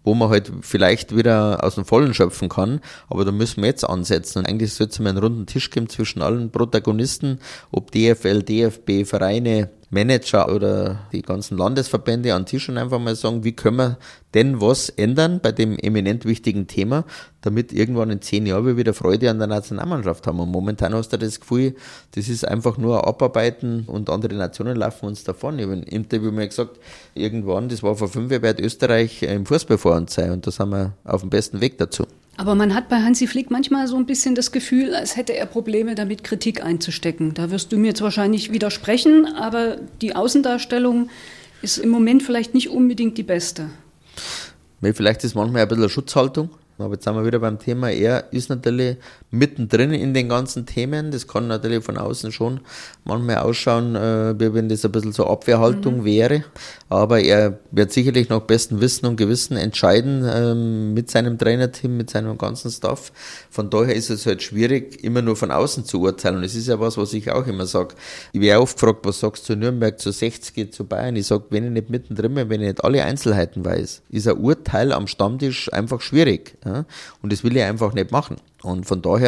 wo 0.05 0.15
man 0.15 0.31
halt 0.31 0.51
vielleicht 0.61 1.17
wieder 1.17 1.63
aus 1.63 1.77
dem 1.77 1.85
Vollen 1.85 2.15
schöpfen 2.15 2.49
kann. 2.49 2.81
Aber 3.09 3.25
da 3.25 3.33
müssen 3.33 3.63
wir 3.63 3.69
jetzt 3.69 3.85
ansetzen. 3.85 4.41
Und 4.41 4.49
eigentlich 4.49 4.75
sollte 4.75 4.93
es 4.93 5.01
einen 5.01 5.19
runden 5.19 5.47
Tisch 5.47 5.71
geben 5.71 5.89
zwischen 5.89 6.23
allen 6.23 6.51
Protagonisten, 6.51 7.39
ob 7.71 7.91
DFL, 7.93 8.43
DFB, 8.43 9.05
Vereine, 9.05 9.71
Manager 9.93 10.51
oder 10.51 11.01
die 11.13 11.21
ganzen 11.21 11.59
Landesverbände 11.59 12.35
an 12.35 12.47
Tisch 12.47 12.69
und 12.71 12.79
einfach 12.79 12.99
mal 12.99 13.15
sagen, 13.15 13.45
wie 13.45 13.53
können 13.53 13.77
wir 13.77 13.99
denn 14.33 14.59
was 14.59 14.89
ändern 14.89 15.41
bei 15.43 15.53
dem 15.53 15.79
eminent 15.79 16.25
wichtigen 16.25 16.67
Thema, 16.67 17.05
damit 17.43 17.75
irgendwann 17.75 18.09
in 18.09 18.23
zehn 18.23 18.47
Jahren 18.47 18.65
wir 18.65 18.79
wieder 18.79 18.95
Freude 18.95 19.29
an 19.29 19.39
der 19.39 19.49
Nationalmannschaft 19.49 20.27
haben. 20.27 20.41
Und 20.41 20.51
momentan 20.51 20.95
hast 20.95 21.13
du 21.13 21.19
das 21.19 21.41
Gefühl, 21.41 21.77
das 22.15 22.31
ist 22.31 22.49
einfach 22.49 22.79
nur 22.79 23.07
Abarbeiten 23.07 23.85
und 23.87 24.09
andere 24.09 24.35
Nationen 24.35 24.77
laufen 24.77 25.07
uns 25.07 25.25
davon. 25.25 25.59
Ich 25.59 25.67
habe 25.67 25.75
im 25.75 25.83
Interview 25.83 26.33
mal 26.33 26.49
gesagt, 26.49 26.81
irgendwann, 27.15 27.69
das 27.69 27.83
war 27.83 27.95
vor 27.95 28.09
fünf 28.09 28.31
Jahren, 28.33 28.43
wird 28.43 28.61
Österreich 28.61 29.23
im 29.23 29.45
Fußball 29.45 29.77
vor 29.77 29.95
uns 29.97 30.15
sein 30.15 30.31
und 30.31 30.47
da 30.47 30.51
sind 30.51 30.71
wir 30.71 30.95
auf 31.05 31.21
dem 31.21 31.29
besten 31.29 31.61
Weg 31.61 31.77
dazu. 31.77 32.07
Aber 32.37 32.55
man 32.55 32.75
hat 32.75 32.89
bei 32.89 32.97
Hansi 32.97 33.27
Flick 33.27 33.51
manchmal 33.51 33.87
so 33.87 33.97
ein 33.97 34.07
bisschen 34.07 34.35
das 34.35 34.53
Gefühl, 34.53 34.95
als 34.95 35.17
hätte 35.17 35.37
er 35.37 35.47
Probleme 35.47 35.95
damit, 35.95 36.25
Kritik 36.25 36.65
einzustecken. 36.65 37.35
Da 37.35 37.51
wirst 37.51 37.73
du 37.73 37.77
mir 37.77 37.89
jetzt 37.89 38.01
wahrscheinlich 38.01 38.53
widersprechen, 38.53 39.27
aber 39.27 39.77
die 40.01 40.17
Außendarstellung 40.17 41.11
ist 41.61 41.79
im 41.79 41.91
Moment 41.91 42.23
vielleicht 42.23 42.55
nicht 42.55 42.71
unbedingt 42.71 43.19
die 43.19 43.23
beste. 43.23 43.69
Vielleicht 44.81 45.23
ist 45.25 45.35
manchmal 45.35 45.63
ein 45.63 45.69
bisschen 45.69 45.85
eine 45.85 45.91
Schutzhaltung. 45.91 46.51
Aber 46.79 46.95
jetzt 46.95 47.05
sind 47.05 47.15
wir 47.15 47.25
wieder 47.25 47.39
beim 47.39 47.59
Thema. 47.59 47.91
Er 47.91 48.33
ist 48.33 48.49
natürlich 48.49 48.97
mittendrin 49.33 49.93
in 49.93 50.13
den 50.15 50.29
ganzen 50.29 50.67
Themen. 50.67 51.11
Das 51.11 51.27
kann 51.27 51.49
natürlich 51.49 51.83
von 51.83 51.97
außen 51.97 52.31
schon 52.33 52.61
manchmal 53.05 53.39
ausschauen, 53.39 53.97
äh, 53.97 54.39
wie 54.39 54.53
wenn 54.55 54.69
das 54.69 54.85
ein 54.85 54.93
bisschen 54.93 55.13
so 55.13 55.27
Abwehrhaltung 55.27 56.01
mhm. 56.01 56.05
wäre. 56.05 56.45
Aber 56.91 57.21
er 57.21 57.59
wird 57.71 57.93
sicherlich 57.93 58.29
nach 58.29 58.41
bestem 58.41 58.83
Wissen 58.83 59.07
und 59.07 59.17
Gewissen 59.17 59.57
entscheiden 59.57 60.29
ähm, 60.31 60.93
mit 60.93 61.11
seinem 61.11 61.39
Trainerteam, 61.39 61.97
mit 61.97 62.11
seinem 62.11 62.37
ganzen 62.37 62.71
Staff. 62.71 63.11
Von 63.51 63.71
daher 63.71 63.97
ist 63.97 64.11
es 64.11 64.27
halt 64.27 64.43
schwierig, 64.43 65.03
immer 65.03 65.23
nur 65.23 65.35
von 65.35 65.51
außen 65.51 65.87
zu 65.87 66.03
urteilen. 66.03 66.37
Und 66.37 66.45
es 66.45 66.55
ist 66.55 66.69
ja 66.69 66.79
was, 66.79 66.99
was 66.99 67.15
ich 67.15 67.31
auch 67.33 67.47
immer 67.47 67.65
sage. 67.65 67.95
Ich 68.33 68.41
werde 68.43 68.61
oft 68.61 68.79
gefragt, 68.79 69.01
was 69.05 69.21
sagst 69.21 69.45
du 69.49 69.55
zu 69.55 69.59
Nürnberg, 69.59 69.99
zu 69.99 70.13
60, 70.13 70.75
zu 70.75 70.85
Bayern? 70.85 71.17
Ich 71.17 71.27
sage, 71.27 71.45
wenn 71.49 71.65
ich 71.65 71.71
nicht 71.71 71.89
mittendrin 71.89 72.35
bin, 72.35 72.51
wenn 72.51 72.61
ich 72.61 72.69
nicht 72.69 72.85
alle 72.85 73.03
Einzelheiten 73.03 73.65
weiß, 73.65 74.03
ist 74.11 74.29
ein 74.29 74.37
Urteil 74.37 74.93
am 74.93 75.07
Stammtisch 75.07 75.73
einfach 75.73 76.03
schwierig. 76.03 76.59
Ja? 76.67 76.85
Und 77.23 77.33
das 77.33 77.43
will 77.43 77.57
ich 77.57 77.63
einfach 77.63 77.95
nicht 77.95 78.11
machen. 78.11 78.37
Und 78.63 78.87
von 78.87 79.03
daher 79.03 79.22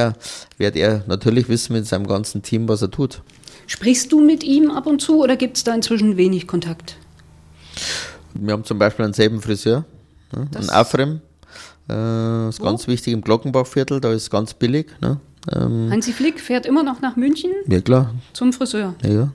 wird 0.59 0.77
er 0.77 1.05
natürlich 1.07 1.49
wissen 1.49 1.73
mit 1.73 1.87
seinem 1.87 2.07
ganzen 2.07 2.43
Team, 2.43 2.69
was 2.69 2.83
er 2.83 2.91
tut. 2.91 3.23
Sprichst 3.67 4.13
du 4.13 4.21
mit 4.21 4.45
ihm 4.45 4.71
ab 4.71 4.87
und 4.87 5.01
zu 5.01 5.23
oder 5.23 5.37
gibt 5.37 5.57
es 5.57 5.65
da 5.65 5.75
inzwischen 5.75 6.17
wenig 6.17 6.47
Kontakt? 6.47 6.97
Wir 8.35 8.53
haben 8.53 8.65
zum 8.65 8.79
Beispiel 8.79 9.05
einen 9.05 9.15
selben 9.15 9.41
Friseur, 9.41 9.85
ne? 10.35 10.49
einen 10.55 10.71
Afrem. 10.71 11.21
Äh, 11.89 12.49
ist 12.49 12.61
Wo? 12.61 12.65
ganz 12.65 12.87
wichtig 12.87 13.13
im 13.13 13.23
Glockenbachviertel, 13.23 14.01
da 14.01 14.13
ist 14.13 14.23
es 14.23 14.31
ganz 14.31 14.55
billig. 14.55 14.87
Ne? 15.01 15.21
Ähm, 15.55 15.89
Hansi 15.91 16.13
Flick 16.13 16.41
fährt 16.41 16.67
immer 16.67 16.83
noch 16.83 17.01
nach 17.01 17.17
München? 17.17 17.51
Ja, 17.69 17.81
klar. 17.81 18.15
Zum 18.33 18.53
Friseur? 18.53 18.95
Ja. 19.03 19.33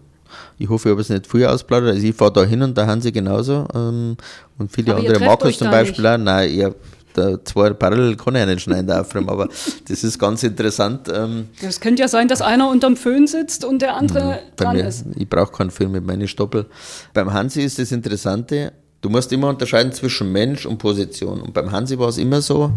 Ich 0.58 0.70
hoffe, 0.70 0.90
ich 0.90 0.92
habe 0.92 1.02
es 1.02 1.10
nicht 1.10 1.28
früher 1.28 1.52
ausplaudert. 1.52 1.96
Also 1.96 2.06
ich 2.06 2.16
fahre 2.16 2.34
da 2.34 2.44
hin 2.44 2.62
und 2.62 2.78
da 2.78 2.86
Hansi 2.86 3.12
genauso. 3.12 3.68
Ähm, 3.74 4.18
und 4.58 4.72
viele 4.72 4.92
Aber 4.92 5.00
andere 5.00 5.20
Markus 5.20 5.58
zum 5.58 5.72
Beispiel 5.72 6.06
auch. 6.06 6.18
Nein, 6.18 6.50
ich 6.50 6.66
da 7.14 7.44
zwei 7.44 7.72
parallel 7.72 8.16
kann 8.16 8.36
ich 8.36 8.46
nicht 8.46 8.62
schneiden, 8.62 8.92
Afrim, 8.92 9.30
aber 9.30 9.48
das 9.88 10.04
ist 10.04 10.20
ganz 10.20 10.44
interessant. 10.44 11.08
Ähm, 11.14 11.50
es 11.62 11.80
könnte 11.80 12.02
ja 12.02 12.08
sein, 12.08 12.28
dass 12.28 12.42
einer 12.42 12.70
unterm 12.70 12.96
Föhn 12.96 13.28
sitzt 13.28 13.66
und 13.66 13.82
der 13.82 13.96
andere 13.96 14.40
bei 14.56 14.64
dran 14.64 14.76
mir, 14.76 14.88
ist. 14.88 15.06
Ich 15.16 15.28
brauche 15.28 15.52
keinen 15.52 15.72
Föhn 15.72 15.92
mit 15.92 16.06
meinen 16.06 16.28
Stoppel. 16.28 16.66
Beim 17.14 17.34
Hansi 17.34 17.62
ist 17.62 17.80
das 17.80 17.92
Interessante, 17.92 18.74
du 19.02 19.10
musst 19.10 19.32
immer 19.32 19.50
unterscheiden 19.50 19.92
zwischen 19.92 20.32
Mensch 20.32 20.66
und 20.66 20.78
Position. 20.78 21.42
Und 21.42 21.54
beim 21.54 21.72
Hansi 21.72 21.98
war 21.98 22.10
es 22.10 22.18
immer 22.18 22.42
so, 22.42 22.72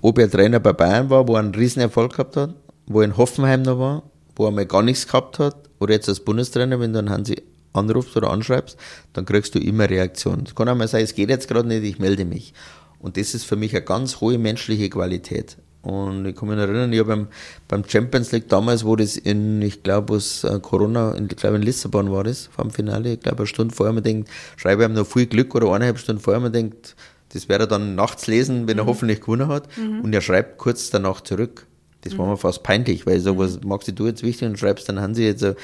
ob 0.00 0.18
er 0.18 0.30
Trainer 0.30 0.60
bei 0.60 0.72
Bayern 0.72 1.10
war, 1.10 1.26
wo 1.28 1.34
er 1.34 1.40
einen 1.40 1.54
riesen 1.54 1.80
Erfolg 1.80 2.12
gehabt 2.12 2.36
hat, 2.36 2.54
wo 2.86 3.00
er 3.00 3.04
in 3.04 3.16
Hoffenheim 3.16 3.62
noch 3.62 3.78
war, 3.78 4.02
wo 4.36 4.46
er 4.46 4.50
mal 4.50 4.66
gar 4.66 4.82
nichts 4.82 5.06
gehabt 5.06 5.38
hat, 5.38 5.56
oder 5.78 5.94
jetzt 5.94 6.08
als 6.08 6.20
Bundestrainer, 6.20 6.78
wenn 6.80 6.92
du 6.92 6.98
einen 6.98 7.10
Hansi 7.10 7.36
anrufst 7.72 8.16
oder 8.16 8.30
anschreibst, 8.30 8.76
dann 9.12 9.24
kriegst 9.24 9.54
du 9.54 9.58
immer 9.58 9.88
Reaktion. 9.88 10.44
Es 10.46 10.54
kann 10.54 10.68
auch 10.68 10.74
mal 10.74 10.88
sein, 10.88 11.04
es 11.04 11.14
geht 11.14 11.28
jetzt 11.28 11.48
gerade 11.48 11.68
nicht, 11.68 11.84
ich 11.84 11.98
melde 11.98 12.24
mich. 12.24 12.52
Und 13.00 13.16
das 13.16 13.34
ist 13.34 13.44
für 13.44 13.56
mich 13.56 13.74
eine 13.74 13.84
ganz 13.84 14.20
hohe 14.20 14.38
menschliche 14.38 14.88
Qualität. 14.90 15.56
Und 15.82 16.26
ich 16.26 16.36
kann 16.36 16.48
mich 16.48 16.58
erinnern, 16.58 16.92
ich 16.92 16.98
habe 16.98 17.08
beim, 17.08 17.28
beim 17.66 17.88
Champions 17.88 18.32
League 18.32 18.48
damals, 18.48 18.84
wo 18.84 18.96
das 18.96 19.16
in, 19.16 19.62
ich 19.62 19.82
glaube, 19.82 20.14
was 20.14 20.44
äh, 20.44 20.60
Corona, 20.60 21.14
in, 21.14 21.28
ich 21.30 21.36
glaube 21.36 21.56
in 21.56 21.62
Lissabon 21.62 22.12
war 22.12 22.24
das, 22.24 22.50
vor 22.52 22.64
dem 22.64 22.70
Finale, 22.70 23.14
ich 23.14 23.20
glaube 23.20 23.38
eine 23.38 23.46
Stunde 23.46 23.74
vorher, 23.74 23.94
man 23.94 24.02
denkt, 24.02 24.28
schreibe 24.56 24.84
ihm 24.84 24.92
noch 24.92 25.06
viel 25.06 25.26
Glück 25.26 25.54
oder 25.54 25.68
eineinhalb 25.68 25.98
Stunden 25.98 26.20
vorher, 26.20 26.40
man 26.40 26.52
denkt, 26.52 26.96
das 27.32 27.48
werde 27.48 27.64
er 27.64 27.68
dann 27.68 27.94
nachts 27.94 28.26
lesen, 28.26 28.68
wenn 28.68 28.76
er 28.76 28.84
mhm. 28.84 28.88
hoffentlich 28.88 29.20
gewonnen 29.20 29.48
hat. 29.48 29.68
Mhm. 29.78 30.02
Und 30.02 30.12
er 30.12 30.20
schreibt 30.20 30.58
kurz 30.58 30.90
danach 30.90 31.20
zurück. 31.22 31.66
Das 32.02 32.16
war 32.16 32.26
mir 32.26 32.36
fast 32.36 32.62
peinlich, 32.62 33.04
weil 33.06 33.18
ich 33.18 33.24
sage, 33.24 33.38
was 33.38 33.60
magst 33.62 33.90
du 33.94 34.06
jetzt 34.06 34.22
wichtig 34.22 34.48
und 34.48 34.58
schreibst 34.58 34.88
dann 34.88 35.00
Hansi 35.00 35.22
jetzt 35.22 35.40
so 35.40 35.54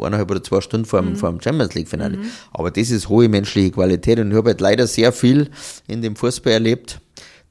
eineinhalb 0.00 0.30
oder 0.30 0.42
zwei 0.42 0.60
Stunden 0.60 0.86
vor 0.86 1.00
dem, 1.00 1.10
mhm. 1.10 1.16
vor 1.16 1.30
dem 1.30 1.40
Champions 1.40 1.74
League 1.74 1.88
Finale. 1.88 2.16
Mhm. 2.16 2.24
Aber 2.52 2.70
das 2.70 2.90
ist 2.90 3.08
hohe 3.08 3.28
menschliche 3.28 3.70
Qualität 3.70 4.18
und 4.18 4.30
ich 4.30 4.36
habe 4.36 4.50
halt 4.50 4.60
leider 4.60 4.86
sehr 4.86 5.12
viel 5.12 5.50
in 5.86 6.02
dem 6.02 6.16
Fußball 6.16 6.52
erlebt, 6.52 7.00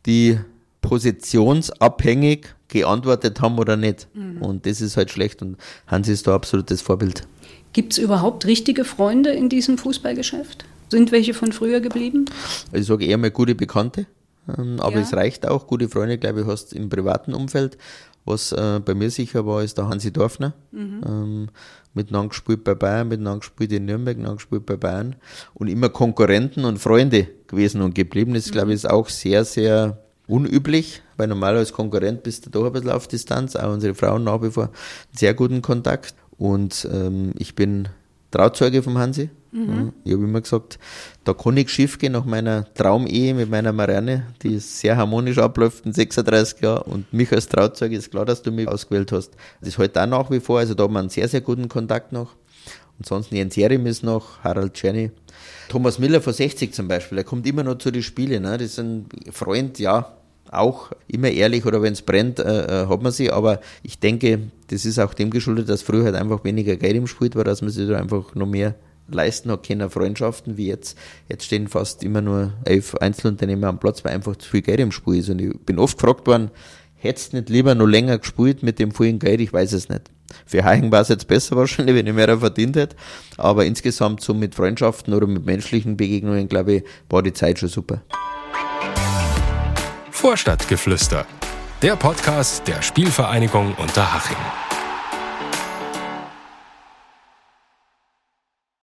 die 0.05 0.39
positionsabhängig 0.81 2.47
geantwortet 2.67 3.39
haben 3.39 3.57
oder 3.59 3.77
nicht. 3.77 4.07
Mhm. 4.13 4.41
Und 4.41 4.65
das 4.65 4.81
ist 4.81 4.97
halt 4.97 5.09
schlecht 5.09 5.41
und 5.41 5.57
Hansi 5.87 6.11
ist 6.11 6.27
da 6.27 6.35
absolutes 6.35 6.81
Vorbild. 6.81 7.25
Gibt 7.71 7.93
es 7.93 7.97
überhaupt 7.97 8.45
richtige 8.45 8.83
Freunde 8.83 9.31
in 9.31 9.47
diesem 9.47 9.77
Fußballgeschäft? 9.77 10.65
Sind 10.89 11.11
welche 11.11 11.33
von 11.33 11.51
früher 11.53 11.79
geblieben? 11.79 12.25
Ich 12.71 12.85
sage 12.85 13.05
eher 13.05 13.17
mal 13.17 13.31
gute 13.31 13.55
Bekannte, 13.55 14.05
aber 14.47 14.95
ja. 14.95 15.01
es 15.01 15.13
reicht 15.13 15.47
auch. 15.47 15.67
Gute 15.67 15.89
Freunde, 15.89 16.17
glaube 16.17 16.41
ich, 16.41 16.47
hast 16.47 16.73
im 16.73 16.89
privaten 16.89 17.33
Umfeld. 17.33 17.77
Was 18.25 18.53
äh, 18.53 18.79
bei 18.83 18.93
mir 18.93 19.09
sicher 19.09 19.45
war, 19.45 19.63
ist 19.63 19.77
der 19.77 19.89
Hansi 19.89 20.11
Dorfner. 20.11 20.53
Mhm. 20.71 21.01
Ähm, 21.05 21.47
miteinander 21.93 22.29
gespielt 22.29 22.63
bei 22.63 22.73
Bayern, 22.73 23.09
miteinander 23.09 23.39
gespielt 23.39 23.71
in 23.71 23.85
Nürnberg, 23.85 24.17
miteinander 24.17 24.37
gespielt 24.37 24.65
bei 24.65 24.77
Bayern 24.77 25.15
und 25.53 25.67
immer 25.67 25.89
Konkurrenten 25.89 26.65
und 26.65 26.79
Freunde 26.79 27.27
gewesen 27.47 27.81
und 27.81 27.95
geblieben. 27.95 28.33
Das, 28.33 28.47
mhm. 28.47 28.51
glaube 28.51 28.69
ich, 28.69 28.75
ist 28.75 28.89
auch 28.89 29.09
sehr, 29.09 29.43
sehr 29.45 29.97
unüblich, 30.27 31.01
weil 31.17 31.27
normal 31.27 31.57
als 31.57 31.73
Konkurrent 31.73 32.23
bist 32.23 32.45
du 32.45 32.49
doch 32.49 32.65
ein 32.65 32.71
bisschen 32.71 32.91
auf 32.91 33.07
Distanz. 33.07 33.55
Auch 33.55 33.73
unsere 33.73 33.93
Frauen 33.93 34.23
nach 34.23 34.41
wie 34.41 34.51
vor 34.51 34.69
sehr 35.11 35.33
guten 35.33 35.61
Kontakt. 35.61 36.15
Und 36.37 36.87
ähm, 36.91 37.33
ich 37.37 37.55
bin 37.55 37.89
Trauzeuge 38.31 38.81
vom 38.81 38.97
Hansi. 38.97 39.29
Mhm. 39.53 39.93
Ich 40.03 40.13
habe 40.13 40.23
immer 40.23 40.41
gesagt, 40.41 40.79
da 41.23 41.33
kann 41.33 41.57
ich 41.57 41.69
schief 41.69 41.99
gehen 41.99 42.13
nach 42.13 42.25
meiner 42.25 42.73
Traumehe 42.73 43.35
mit 43.35 43.49
meiner 43.49 43.71
Marianne, 43.71 44.27
die 44.41 44.57
sehr 44.57 44.97
harmonisch 44.97 45.37
abläuft 45.37 45.85
in 45.85 45.93
36 45.93 46.61
Jahren. 46.61 46.91
Und 46.91 47.13
mich 47.13 47.31
als 47.31 47.47
Trauzeuge 47.47 47.95
ist 47.95 48.09
klar, 48.09 48.25
dass 48.25 48.41
du 48.41 48.51
mich 48.51 48.67
ausgewählt 48.67 49.11
hast. 49.11 49.31
Das 49.59 49.69
ist 49.69 49.77
heute 49.77 49.99
halt 49.99 50.11
auch 50.11 50.23
nach 50.23 50.31
wie 50.31 50.39
vor, 50.39 50.59
also 50.59 50.73
da 50.73 50.83
haben 50.83 50.93
wir 50.93 50.99
einen 50.99 51.09
sehr, 51.09 51.27
sehr 51.27 51.41
guten 51.41 51.69
Kontakt 51.69 52.11
noch. 52.11 52.35
Ansonsten 52.99 53.35
Jens 53.35 53.55
Jerim 53.55 53.85
ist 53.85 54.03
noch, 54.03 54.43
Harald 54.43 54.73
Czerny. 54.73 55.11
Thomas 55.69 55.99
Miller 55.99 56.21
vor 56.21 56.33
60 56.33 56.73
zum 56.73 56.87
Beispiel, 56.87 57.19
er 57.19 57.23
kommt 57.23 57.45
immer 57.45 57.63
noch 57.63 57.77
zu 57.77 57.91
den 57.91 58.03
Spielen. 58.03 58.43
Ne? 58.43 58.57
Das 58.57 58.67
ist 58.67 58.79
ein 58.79 59.05
Freund, 59.31 59.77
ja, 59.77 60.13
auch 60.51 60.91
immer 61.07 61.29
ehrlich 61.29 61.65
oder 61.65 61.81
wenn 61.81 61.93
es 61.93 62.01
brennt, 62.01 62.39
äh, 62.39 62.83
äh, 62.83 62.87
hat 62.87 63.01
man 63.01 63.11
sie. 63.11 63.31
Aber 63.31 63.59
ich 63.83 63.99
denke, 63.99 64.51
das 64.67 64.85
ist 64.85 64.99
auch 64.99 65.13
dem 65.13 65.29
geschuldet, 65.29 65.69
dass 65.69 65.81
früher 65.81 66.05
halt 66.05 66.15
einfach 66.15 66.43
weniger 66.43 66.75
Geld 66.75 66.95
im 66.95 67.07
Spiel 67.07 67.33
war, 67.35 67.43
dass 67.43 67.61
man 67.61 67.71
sich 67.71 67.87
da 67.87 67.97
einfach 67.97 68.35
noch 68.35 68.47
mehr 68.47 68.75
leisten 69.07 69.51
hat 69.51 69.67
können, 69.67 69.89
Freundschaften 69.89 70.57
wie 70.57 70.67
jetzt. 70.67 70.97
Jetzt 71.27 71.45
stehen 71.45 71.67
fast 71.67 72.03
immer 72.03 72.21
nur 72.21 72.53
elf 72.65 72.95
Einzelunternehmer 72.95 73.67
am 73.67 73.79
Platz, 73.79 74.03
weil 74.03 74.13
einfach 74.13 74.35
zu 74.35 74.49
viel 74.49 74.61
Geld 74.61 74.79
im 74.79 74.91
Spiel 74.91 75.19
ist. 75.19 75.29
Und 75.29 75.41
ich 75.41 75.57
bin 75.65 75.79
oft 75.79 75.97
gefragt 75.97 76.27
worden, 76.27 76.51
hättest 76.95 77.33
du 77.33 77.37
nicht 77.37 77.49
lieber 77.49 77.75
noch 77.75 77.87
länger 77.87 78.17
gespielt 78.17 78.63
mit 78.63 78.79
dem 78.79 78.91
vielen 78.91 79.19
Geld? 79.19 79.41
Ich 79.41 79.53
weiß 79.53 79.73
es 79.73 79.89
nicht. 79.89 80.09
Für 80.45 80.63
Heichen 80.63 80.91
war 80.91 81.01
es 81.01 81.09
jetzt 81.09 81.27
besser 81.27 81.55
wahrscheinlich, 81.55 81.95
wenn 81.95 82.07
ich 82.07 82.13
mehr 82.13 82.37
verdient 82.37 82.75
hätte. 82.75 82.95
Aber 83.37 83.65
insgesamt 83.65 84.21
so 84.21 84.33
mit 84.33 84.55
Freundschaften 84.55 85.13
oder 85.13 85.27
mit 85.27 85.45
menschlichen 85.45 85.97
Begegnungen, 85.97 86.47
glaube 86.47 86.73
ich, 86.73 86.83
war 87.09 87.21
die 87.21 87.33
Zeit 87.33 87.59
schon 87.59 87.69
super. 87.69 88.01
Vorstadtgeflüster. 90.11 91.25
Der 91.81 91.97
Podcast 91.97 92.65
der 92.65 92.81
Spielvereinigung 92.81 93.75
Unterhaching. 93.75 94.37